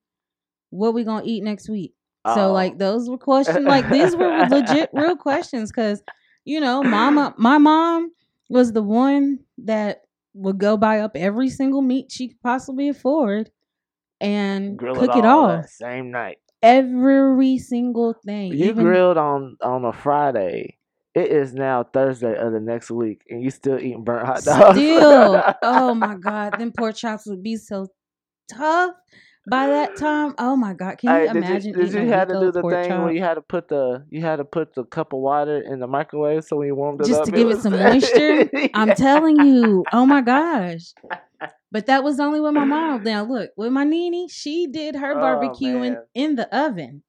[0.71, 1.95] what we gonna eat next week?
[2.27, 2.53] So Oh.
[2.53, 6.03] like those were questions like these were legit real questions because
[6.45, 8.11] you know mama my mom
[8.49, 10.03] was the one that
[10.35, 13.51] would go buy up every single meat she could possibly afford
[14.21, 16.39] and grill cook it it all all that same night.
[16.63, 20.77] every single thing You even grilled on on a Friday.
[21.15, 24.79] It is now Thursday of the next week, and you still eating burnt hot dogs.
[24.79, 27.89] still oh my god them pork chops would be so
[28.49, 28.95] tough
[29.49, 32.29] by that time oh my god can you Hey, did imagine you, did you have
[32.29, 33.05] to do the thing chop?
[33.05, 35.81] where you had to put the you had to put the cup of water in
[35.81, 37.73] the microwave so when you warmed it up Just up, to give it was- some
[37.79, 38.51] moisture?
[38.75, 39.85] I'm telling you.
[39.93, 40.93] Oh my gosh.
[41.73, 43.05] But that was only with my mom.
[43.05, 46.03] Now look, with my nini, she did her Oh, barbecuing man.
[46.15, 47.03] in the oven.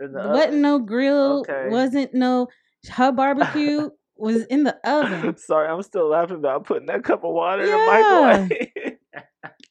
[0.00, 0.60] In the wasn't oven.
[0.62, 1.38] no grill.
[1.48, 1.68] Okay.
[1.70, 2.48] Wasn't no
[2.90, 5.36] her barbecue was in the oven.
[5.38, 7.74] Sorry, I'm still laughing about putting that cup of water Yeah.
[7.74, 8.98] in the microwave.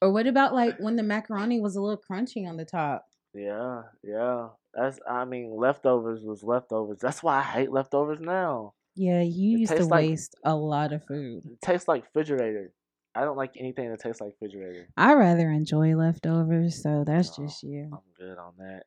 [0.02, 3.06] Or what about like when the macaroni was a little crunchy on the top?
[3.34, 4.50] yeah, yeah.
[4.74, 7.00] That's I mean, leftovers was leftovers.
[7.02, 8.74] That's why I hate leftovers now.
[8.96, 11.44] Yeah, you It used to like- waste a lot of food.
[11.46, 12.72] It tastes like refrigerator.
[13.14, 14.88] I don't like anything that tastes like refrigerator.
[14.98, 17.46] I rather enjoy leftovers, so that's No.
[17.46, 17.90] just you.
[17.94, 18.84] I'm good on that.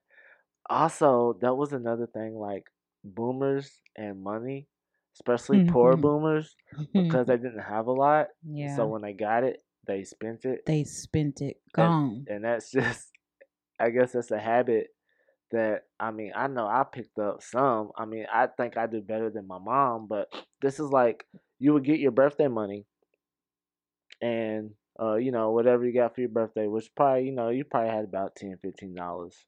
[0.68, 2.64] Also, that was another thing like
[3.04, 4.68] boomers and money,
[5.14, 6.00] especially poor Mhm.
[6.02, 6.56] boomers,
[6.92, 8.28] because they didn't have a lot.
[8.42, 8.76] yeah.
[8.76, 10.64] So when they got it, they spent it.
[10.66, 11.56] they spent it.
[11.74, 12.24] Gone.
[12.28, 13.08] and that's just
[13.80, 14.88] i guess that's a habit
[15.50, 17.90] that i mean i know i picked up some.
[17.96, 20.28] I mean i think i do better than my mom but
[20.62, 21.24] this is like
[21.58, 22.84] you would get your birthday money
[24.20, 24.70] and
[25.00, 27.90] uh you know whatever you got for your birthday which probably you know you probably
[27.90, 29.46] had about 10 15 dollars.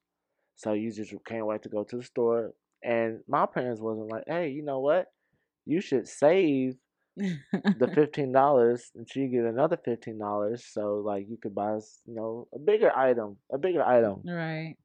[0.55, 2.51] So you just can't wait to go to the store.
[2.83, 5.07] And my parents wasn't like hey you know what?
[5.65, 6.75] You should save
[7.17, 11.73] the fifteen dollars and she get another fifteen dollars so like you could buy
[12.05, 14.75] you know a bigger item a bigger item right.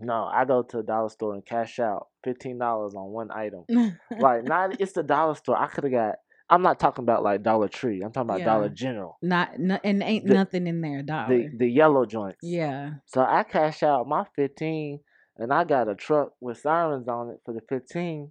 [0.00, 3.64] no i go to a dollar store and cash out fifteen dollars on one item
[4.18, 6.14] like not it's the dollar store i could have got
[6.48, 10.02] i'm not talking about like dollar tree i'm talking about dollar general Not, no, and
[10.02, 11.28] ain't The- nothing in there, dollar.
[11.28, 12.92] the the yellow joints yeah.
[13.06, 15.00] so i cash out my 15
[15.38, 18.30] and i got a truck with sirens on it for the 15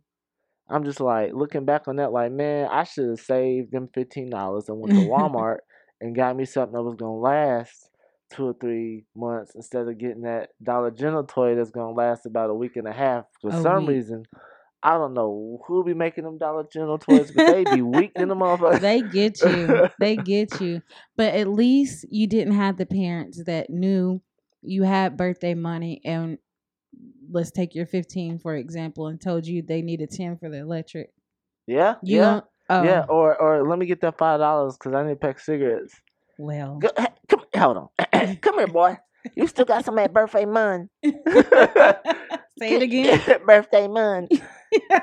[0.70, 4.68] i'm just like looking back on that like man i should have saved them $15
[4.70, 5.58] and went to walmart
[6.02, 7.90] and got me something that was gonna last
[8.34, 12.50] two or three months instead of getting that dollar general toy that's gonna last about
[12.50, 13.90] a week and a half for A some week.
[13.96, 14.24] reason
[14.84, 18.28] i don't know who be making them dollar general toys but they be weak in
[18.28, 19.88] the motherfucker They get you.
[20.00, 20.82] They get you.
[21.16, 24.22] But at least you didn't have the parents that knew
[24.62, 26.38] you had birthday money and
[27.30, 31.12] let's take your 15 for example and told you they needed 10 for the electric.
[31.68, 35.04] yeah You yeah oh yeah or or let me get that five dollars because i
[35.04, 35.96] need to pack cigarettes
[36.40, 36.78] well.
[36.78, 36.90] Go,
[37.28, 37.78] come, hold
[38.14, 38.38] on.
[38.42, 38.96] come here, boy.
[39.36, 40.86] You still got some of that birthday money.
[42.60, 43.22] Say it again.
[43.46, 44.28] birthday money.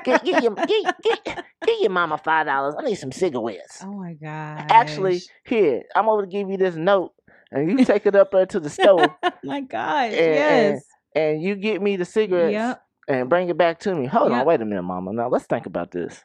[0.05, 0.55] Get, get, your,
[1.81, 2.75] your mama five dollars.
[2.77, 3.81] I need some cigarettes.
[3.83, 4.67] Oh my god.
[4.69, 7.13] Actually, here I'm over to give you this note,
[7.51, 10.11] and you take it up there to the stove, oh my gosh.
[10.13, 10.83] and- yes.
[11.15, 12.81] And you get me the cigarettes Yep.
[13.07, 14.05] and bring it back to me.
[14.07, 14.41] Hold Yep.
[14.41, 15.13] on, wait a minute, mama.
[15.13, 16.23] Now let's think about this.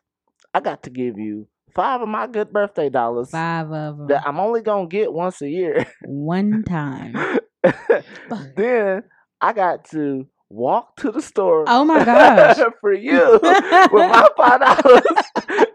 [0.52, 4.08] I got to give you five of my good birthday dollars Five of them.
[4.08, 5.86] that I'm only gonna get once a year.
[6.04, 7.14] One time.
[8.56, 9.02] then
[9.40, 11.64] I got to walk to the store.
[11.68, 12.58] Oh my gosh.
[12.80, 15.04] for you with my five dollars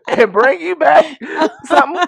[0.08, 1.06] and bring you back
[1.66, 2.06] something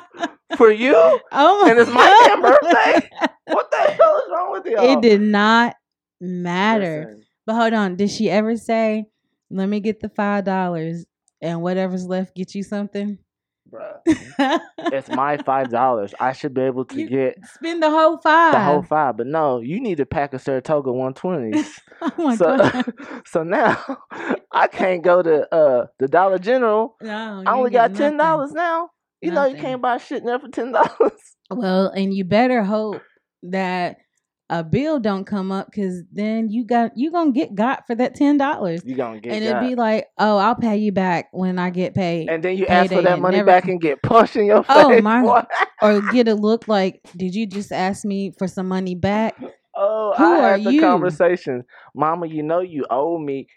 [0.58, 0.94] for you.
[0.96, 3.10] Oh my And it's my damn birthday?
[3.46, 4.84] What the hell is wrong with y'all?
[4.98, 5.76] It did not
[6.22, 7.06] matter.
[7.08, 9.06] Listen, But hold on, did she ever say,
[9.50, 11.06] "Let me get the five dollars
[11.42, 13.20] and whatever's left, get you something"?
[13.72, 14.00] bruh,
[14.78, 16.14] it's my five dollars.
[16.20, 18.54] I should be able to You get Spend the whole five.
[18.54, 19.18] the whole five.
[19.18, 21.80] But no, you need to pack a Saratoga one twenties.
[22.02, 22.94] oh so, god!
[23.26, 23.78] so now
[24.52, 26.96] I can't go to uh the Dollar General.
[27.02, 28.90] No, I only got ten dollars now.
[29.22, 31.20] You know you can't buy shit there for ten dollars.
[31.50, 33.02] Well, and you better hope
[33.44, 33.98] that
[34.50, 38.16] a bill don't come up because then you got you gonna get got for that
[38.16, 39.50] ten dollars, You gonna get and got.
[39.50, 42.66] it'd be like, "Oh, I'll pay you back when I get paid." and then you
[42.68, 45.00] ask for that money never back and get punched in your oh, face.
[45.00, 45.46] Oh, my-
[45.82, 49.36] or get a look like, "Did you just ask me for some money back?"
[49.76, 50.82] Oh, Who I are had the you?
[50.82, 51.64] conversation.
[51.94, 53.48] Mama, you know you owe me.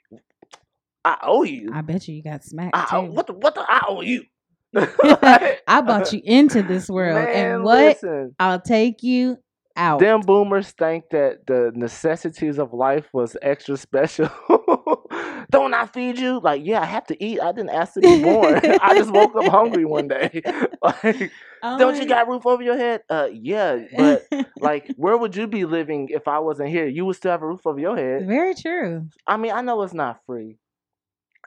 [1.05, 1.70] I owe you.
[1.72, 4.24] I bet you you got smacked I owe, what the what the I owe you.
[4.74, 9.38] I bought you into this world, Man, and what listen, I'll take you
[9.77, 10.01] out.
[10.01, 14.29] them boomers think that the necessities of life was extra special.
[15.51, 16.41] Don't I feed you?
[16.41, 17.41] Like, yeah, I have to eat.
[17.41, 18.61] I didn't ask to be born.
[18.81, 20.43] I just woke up hungry one day.
[20.83, 23.03] like, Oh don't you got roof over your head?
[23.11, 24.23] Uh, yeah, but
[24.61, 26.87] like, where would you be living if I wasn't here?
[26.87, 28.27] You would still have a roof over your head.
[28.27, 29.09] very true.
[29.27, 30.57] I mean, I know it's not free.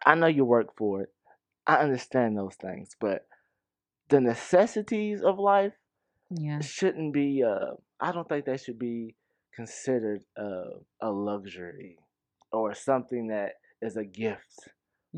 [0.05, 1.09] I know you work for it.
[1.65, 3.25] I understand those things, but
[4.09, 5.73] the necessities of life
[6.29, 6.59] Yeah.
[6.59, 7.43] shouldn't be.
[7.43, 9.15] Uh, I don't think that should be
[9.55, 11.97] considered uh, a luxury
[12.51, 14.69] or something that is a gift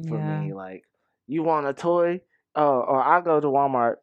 [0.07, 0.39] for yeah.
[0.41, 0.53] me.
[0.53, 0.83] Like,
[1.27, 2.21] you want a toy?
[2.55, 3.95] Oh, or I go to Walmart.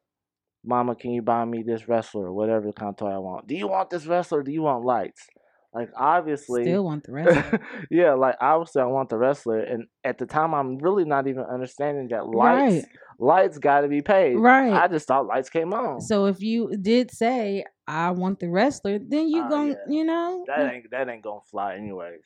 [0.65, 3.47] Mama, can you buy me this wrestler or whatever kind of toy I want?
[3.47, 4.43] Do you want this wrestler?
[4.43, 5.27] Do you want lights?
[5.75, 7.55] Like, obviously, Still want the rest.
[7.91, 11.45] yeah, like obviously I want the wrestler, and at the time I'm really not even
[11.45, 12.85] understanding that lights Right.
[13.19, 14.37] lights got to be paid.
[14.37, 14.73] Right.
[14.73, 16.01] I just thought lights came on.
[16.03, 19.77] So if you did say I want the wrestler, then you Oh, gon' yeah.
[19.89, 20.45] you know.
[20.47, 22.23] that ain't that ain't gonna fly anyways.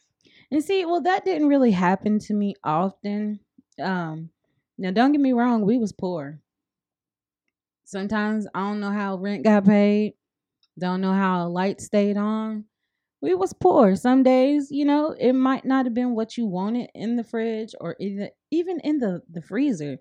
[0.51, 3.41] And see, well, that didn't really happen to me often.
[3.81, 4.31] Um,
[4.79, 6.41] now don't get me wrong, we was poor.
[7.85, 10.15] Sometimes I don't know how rent got paid,
[10.79, 12.65] don't know how light stayed on.
[13.23, 13.97] We was poor.
[13.97, 17.75] Some days, you know, it might not have been what you wanted in the fridge
[17.81, 19.99] or either, even in the, the freezer.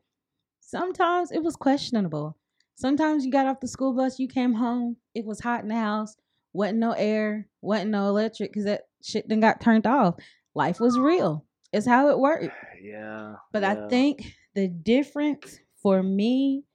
[0.60, 2.38] Sometimes it was questionable.
[2.76, 5.76] Sometimes you got off the school bus, you came home, it was hot in the
[5.76, 6.16] house,
[6.54, 10.16] wasn't no air, wasn't no electric because that shit then got turned off.
[10.54, 11.46] Life was real.
[11.72, 12.50] It's how it worked.
[12.82, 13.38] Yeah.
[13.52, 13.86] But yeah.
[13.86, 16.66] I think the difference for me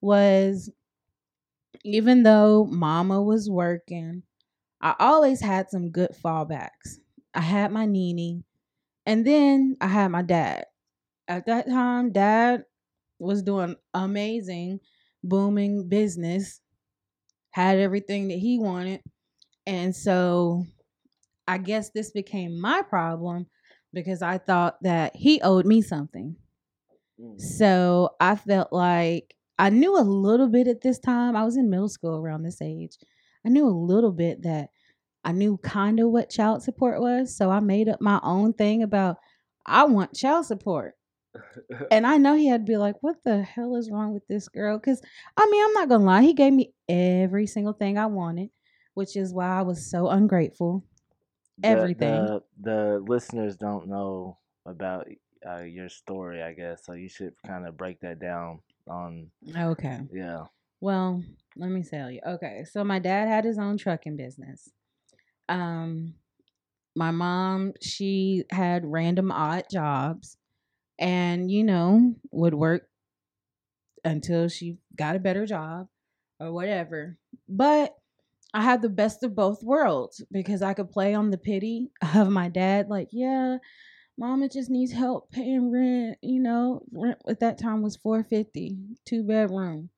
[0.00, 0.70] was
[1.84, 4.22] even though mama was working,
[4.80, 6.98] I always had some good fallbacks.
[7.34, 8.44] I had my Nene,
[9.04, 10.66] and then I had my dad.
[11.26, 12.64] At that time, dad
[13.18, 14.80] was doing amazing,
[15.28, 16.60] booming business,
[17.50, 19.00] had everything that he wanted.
[19.66, 20.64] And so
[21.46, 23.46] I guess this became my problem
[23.92, 26.36] because I thought that he owed me something.
[27.20, 27.40] Mm.
[27.40, 31.36] So I felt like I knew a little bit at this time.
[31.36, 32.96] I was in middle school around this age.
[33.44, 34.68] I knew a little bit that
[35.24, 37.36] I knew kind of what child support was.
[37.36, 39.16] So I made up my own thing about
[39.66, 40.94] I want child support.
[41.90, 44.48] And I know he had to be like, what the hell is wrong with this
[44.48, 44.78] girl?
[44.78, 45.00] Because,
[45.36, 46.22] I mean, I'm not going to lie.
[46.22, 48.50] He gave me every single thing I wanted,
[48.94, 50.84] which is why I was so ungrateful.
[51.58, 52.26] The- everything.
[52.26, 55.08] The, the listeners don't know about
[55.46, 58.60] uh, your story, I guess, so you should kind of break that down.
[58.88, 60.00] On Okay.
[60.12, 60.44] yeah.
[60.80, 61.22] Well,
[61.56, 62.20] let me tell you.
[62.26, 64.70] Okay, so my dad had his own trucking business.
[65.48, 66.14] Um,
[66.94, 70.36] my mom, she had random odd jobs,
[70.98, 72.88] and you know would work
[74.04, 75.88] until she got a better job
[76.40, 77.18] or whatever.
[77.48, 77.96] But
[78.54, 82.30] I had the best of both worlds because I could play on the pity of
[82.30, 83.58] my dad, like, yeah,
[84.16, 86.18] mama just needs help paying rent.
[86.22, 89.90] You know, rent at that time was four fifty, two bedroom.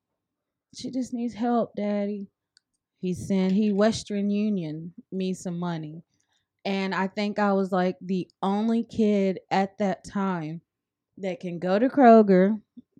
[0.75, 2.27] She just needs help, daddy.
[2.99, 6.03] He sent he Western Union me some money.
[6.63, 10.61] And I think I was like the only kid at that time
[11.21, 12.59] that can go to Kroger,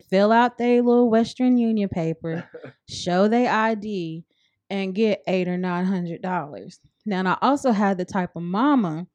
[0.09, 2.49] fill out their little Western Union paper,
[2.89, 4.23] show their ID,
[4.69, 6.79] and get eight or nine hundred dollars.
[7.05, 9.07] Now, I also had the type of mama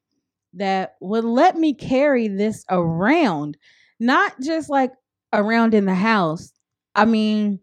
[0.53, 3.57] that would let me carry this around,
[3.99, 4.91] not just like
[5.33, 6.51] around in the house.
[6.95, 7.59] I mean,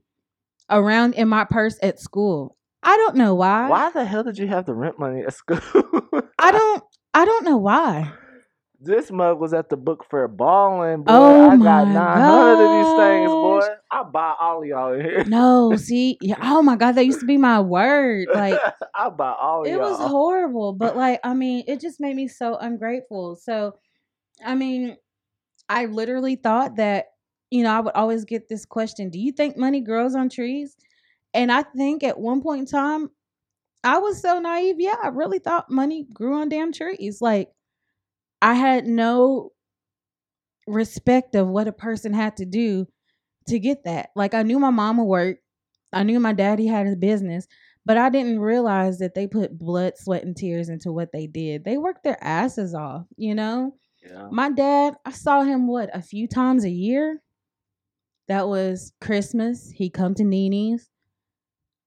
[0.71, 2.57] around in my purse at school.
[2.83, 3.69] I don't know why.
[3.69, 5.59] Why the hell did you have the rent money at school?
[6.39, 6.83] I don't.
[7.15, 8.13] I don't know why.
[8.85, 11.13] This mug was at the book fair balling, boy.
[11.13, 13.61] Oh I got my 900 of these things, boy.
[13.91, 15.25] I buy all of y'all in here.
[15.25, 18.29] No, see, yeah, oh my god, that used to be my word.
[18.33, 18.61] Like
[18.95, 19.81] I buy all of it y'all.
[19.81, 23.37] It was horrible, but like I mean, it just made me so ungrateful.
[23.37, 23.79] So,
[24.45, 24.97] I mean,
[25.69, 27.07] I literally thought that
[27.51, 30.77] you know I would always get this question: Do you think money grows on trees?
[31.33, 33.11] And I think at one point in time,
[33.83, 34.77] I was so naive.
[34.79, 37.21] Yeah, I really thought money grew on damn trees.
[37.21, 37.51] Like
[38.45, 39.53] I had no
[40.67, 42.87] respect of what a person had to do
[43.49, 44.11] to get that.
[44.15, 45.41] Like I knew my mama worked,
[45.95, 47.47] I knew my daddy had a business,
[47.87, 51.65] but I didn't realize that they put blood, sweat, and tears into what they did.
[51.65, 53.77] They worked their asses off, you know.
[54.07, 54.29] Yeah.
[54.31, 57.23] My dad, I saw him what a few times a year.
[58.29, 59.71] That was Christmas.
[59.75, 60.91] He come to Nini's.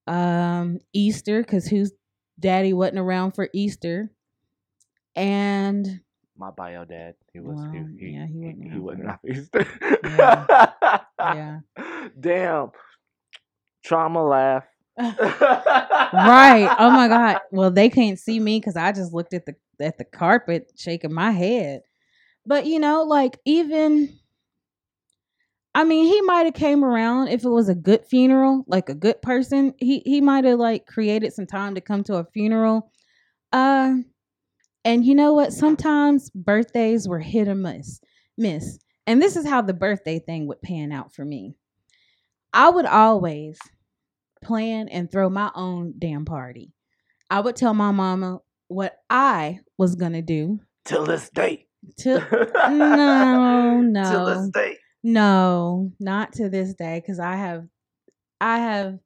[0.07, 1.91] Um, Easter, cause whose
[2.39, 4.09] daddy wasn't around for Easter,
[5.15, 6.01] and
[6.37, 7.15] My bio dad.
[7.33, 7.57] He was.
[7.57, 9.67] Well, he, he, yeah, he he, wasn't he around wasn't for off Easter.
[10.03, 11.59] Yeah.
[11.75, 12.71] yeah, Damn.
[13.83, 14.65] Trauma laugh.
[14.99, 16.75] right.
[16.79, 17.39] Oh my god.
[17.51, 21.13] Well, they can't see me because I just looked at the at the carpet, shaking
[21.13, 21.81] my head.
[22.45, 24.17] But you know, like even
[25.73, 28.95] I mean, he might have came around if it was a good funeral, like a
[28.95, 29.75] good person.
[29.77, 32.91] He he might have like created some time to come to a funeral.
[33.51, 33.97] Uh
[34.87, 35.51] and you know what?
[35.51, 37.99] Sometimes birthdays were hit or miss.
[38.37, 38.79] Miss.
[39.05, 41.55] And this is how the birthday thing would pan out for me.
[42.53, 43.59] I would always
[44.41, 46.71] plan and throw my own damn party.
[47.29, 50.61] I would tell my mama what I was gonna do.
[50.85, 51.65] Till this day.
[51.97, 52.21] Till
[52.69, 54.09] no, no.
[54.09, 54.77] Till this day.
[55.03, 57.67] No, not to this day cuz I have
[58.39, 58.99] I have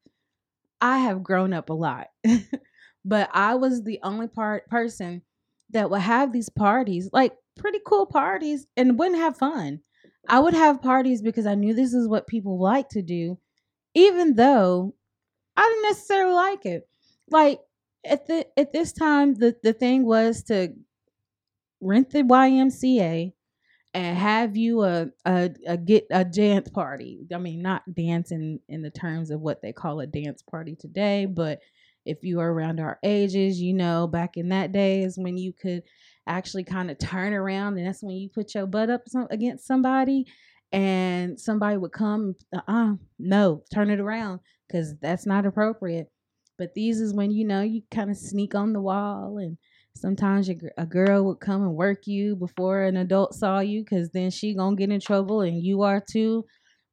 [0.80, 2.10] I have grown up a lot.
[3.04, 5.24] but I was the only part person
[5.74, 9.82] that would have these parties, like pretty cool parties and wouldn't have fun.
[10.28, 13.38] I would have parties because I knew this is what people like to do,
[13.94, 14.94] even though
[15.58, 16.88] I didn't necessarily like it.
[17.30, 17.60] Like
[18.06, 20.74] at the at this time, the the thing was to
[21.82, 23.34] rent the YMCA
[23.94, 27.26] and have you a a, a get a dance party.
[27.34, 31.26] I mean, not dancing in the terms of what they call a dance party today,
[31.26, 31.60] but
[32.06, 35.54] if you are around our ages, you know, back in that day is when you
[35.54, 35.84] could
[36.28, 39.66] actually kind of turn around and that's when you put your butt up some, against
[39.66, 40.26] somebody
[40.72, 46.08] and somebody would come uh-uh no turn it around because that's not appropriate.
[46.58, 49.58] But these is when you know you kind of sneak on the wall and
[49.96, 54.30] sometimes a girl would come and work you before an adult saw you because then
[54.32, 56.46] she gonna get in trouble and you are too.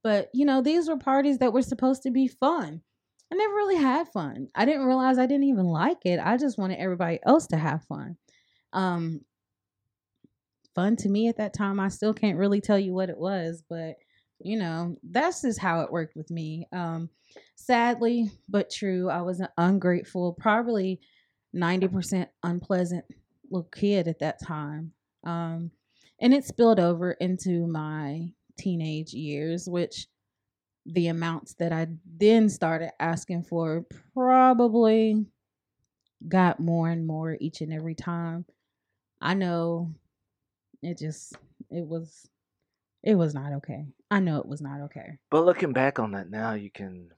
[0.03, 2.83] But you know these were parties that were supposed to be fun
[3.33, 4.49] i never really had fun.
[4.55, 6.21] I didn't realize i didn't even like it.
[6.23, 8.17] I just wanted everybody else to have fun.
[8.73, 9.21] Um
[10.75, 13.65] fun to me at that time i still can't really tell you what it was
[13.69, 13.97] but
[14.41, 16.67] you know that's just how it worked with me.
[16.73, 17.11] Um
[17.57, 21.01] sadly but true i was an ungrateful probably
[21.57, 23.05] 90% unpleasant
[23.51, 24.93] little kid at that time.
[25.25, 25.71] Um
[26.21, 30.07] and it spilled over into my teenage years which
[30.89, 31.87] the amounts that i
[32.19, 33.85] then started asking for
[34.15, 35.27] probably
[36.27, 38.45] got more and more each and every time
[39.21, 39.93] I know
[40.83, 41.37] it just
[41.71, 42.29] it was
[43.03, 43.87] it was not okay.
[44.11, 45.19] I know it was not okay.
[45.31, 47.11] But looking back on that now, you can,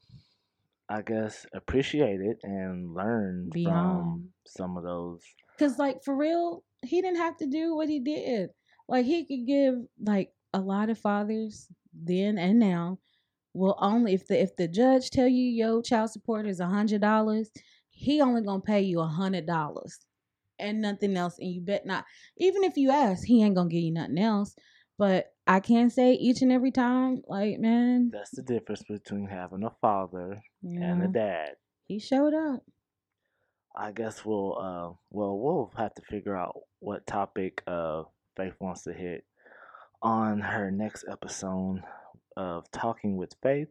[0.89, 4.01] I guess, appreciate it and learn Beyond.
[4.01, 5.23] from some of those.
[5.59, 8.51] Cause like for real, he didn't have to do what he did.
[8.89, 12.99] Like he could give like a lot of fathers then and now
[13.55, 17.01] will only if the if the judge tell you your child support is a hundred
[17.01, 17.51] dollars,
[17.91, 19.99] he only gonna pay you a hundred dollars
[20.59, 21.39] and nothing else.
[21.39, 22.05] And you bet not.
[22.39, 24.55] Even if you ask, he ain't gonna give you nothing else.
[24.99, 29.65] But I can't say each and every time, like man, That's the difference between having
[29.65, 31.51] a father and a dad.
[31.89, 32.63] he showed up.
[33.75, 38.03] I guess we'll, uh, well, we'll have to figure out what topic uh,
[38.37, 39.25] Faith wants to hit
[40.03, 41.81] on her next episode
[42.41, 43.69] of Talking with Faith.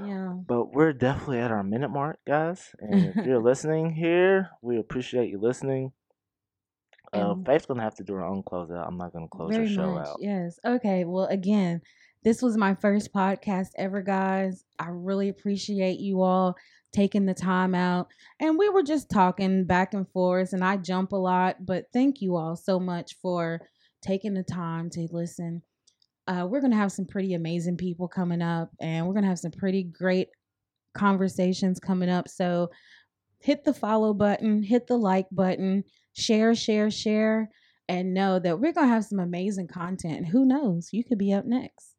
[0.00, 0.34] Yeah.
[0.46, 2.74] But we're definitely at our minute mark, guys.
[2.78, 5.92] And if you're listening here, we appreciate you listening.
[7.12, 8.86] Uh, Faith's gonna have to do her own closeout.
[8.86, 10.06] I'm not gonna close her show much.
[10.06, 10.16] out.
[10.20, 10.58] Yes.
[10.64, 11.04] Okay.
[11.04, 11.80] Well, again,
[12.24, 14.64] this was my first podcast ever, guys.
[14.78, 16.56] I really appreciate you all
[16.92, 18.08] taking the time out.
[18.40, 22.20] And we were just talking back and forth, and I jump a lot, but thank
[22.20, 23.60] you all so much for
[24.02, 25.62] taking the time to listen.
[26.26, 29.28] Uh, we're going to have some pretty amazing people coming up, and we're going to
[29.28, 30.28] have some pretty great
[30.94, 32.28] conversations coming up.
[32.28, 32.70] So
[33.40, 37.50] hit the follow button, hit the like button, share, share, share,
[37.88, 40.28] and know that we're going to have some amazing content.
[40.28, 41.93] Who knows, you could be up next.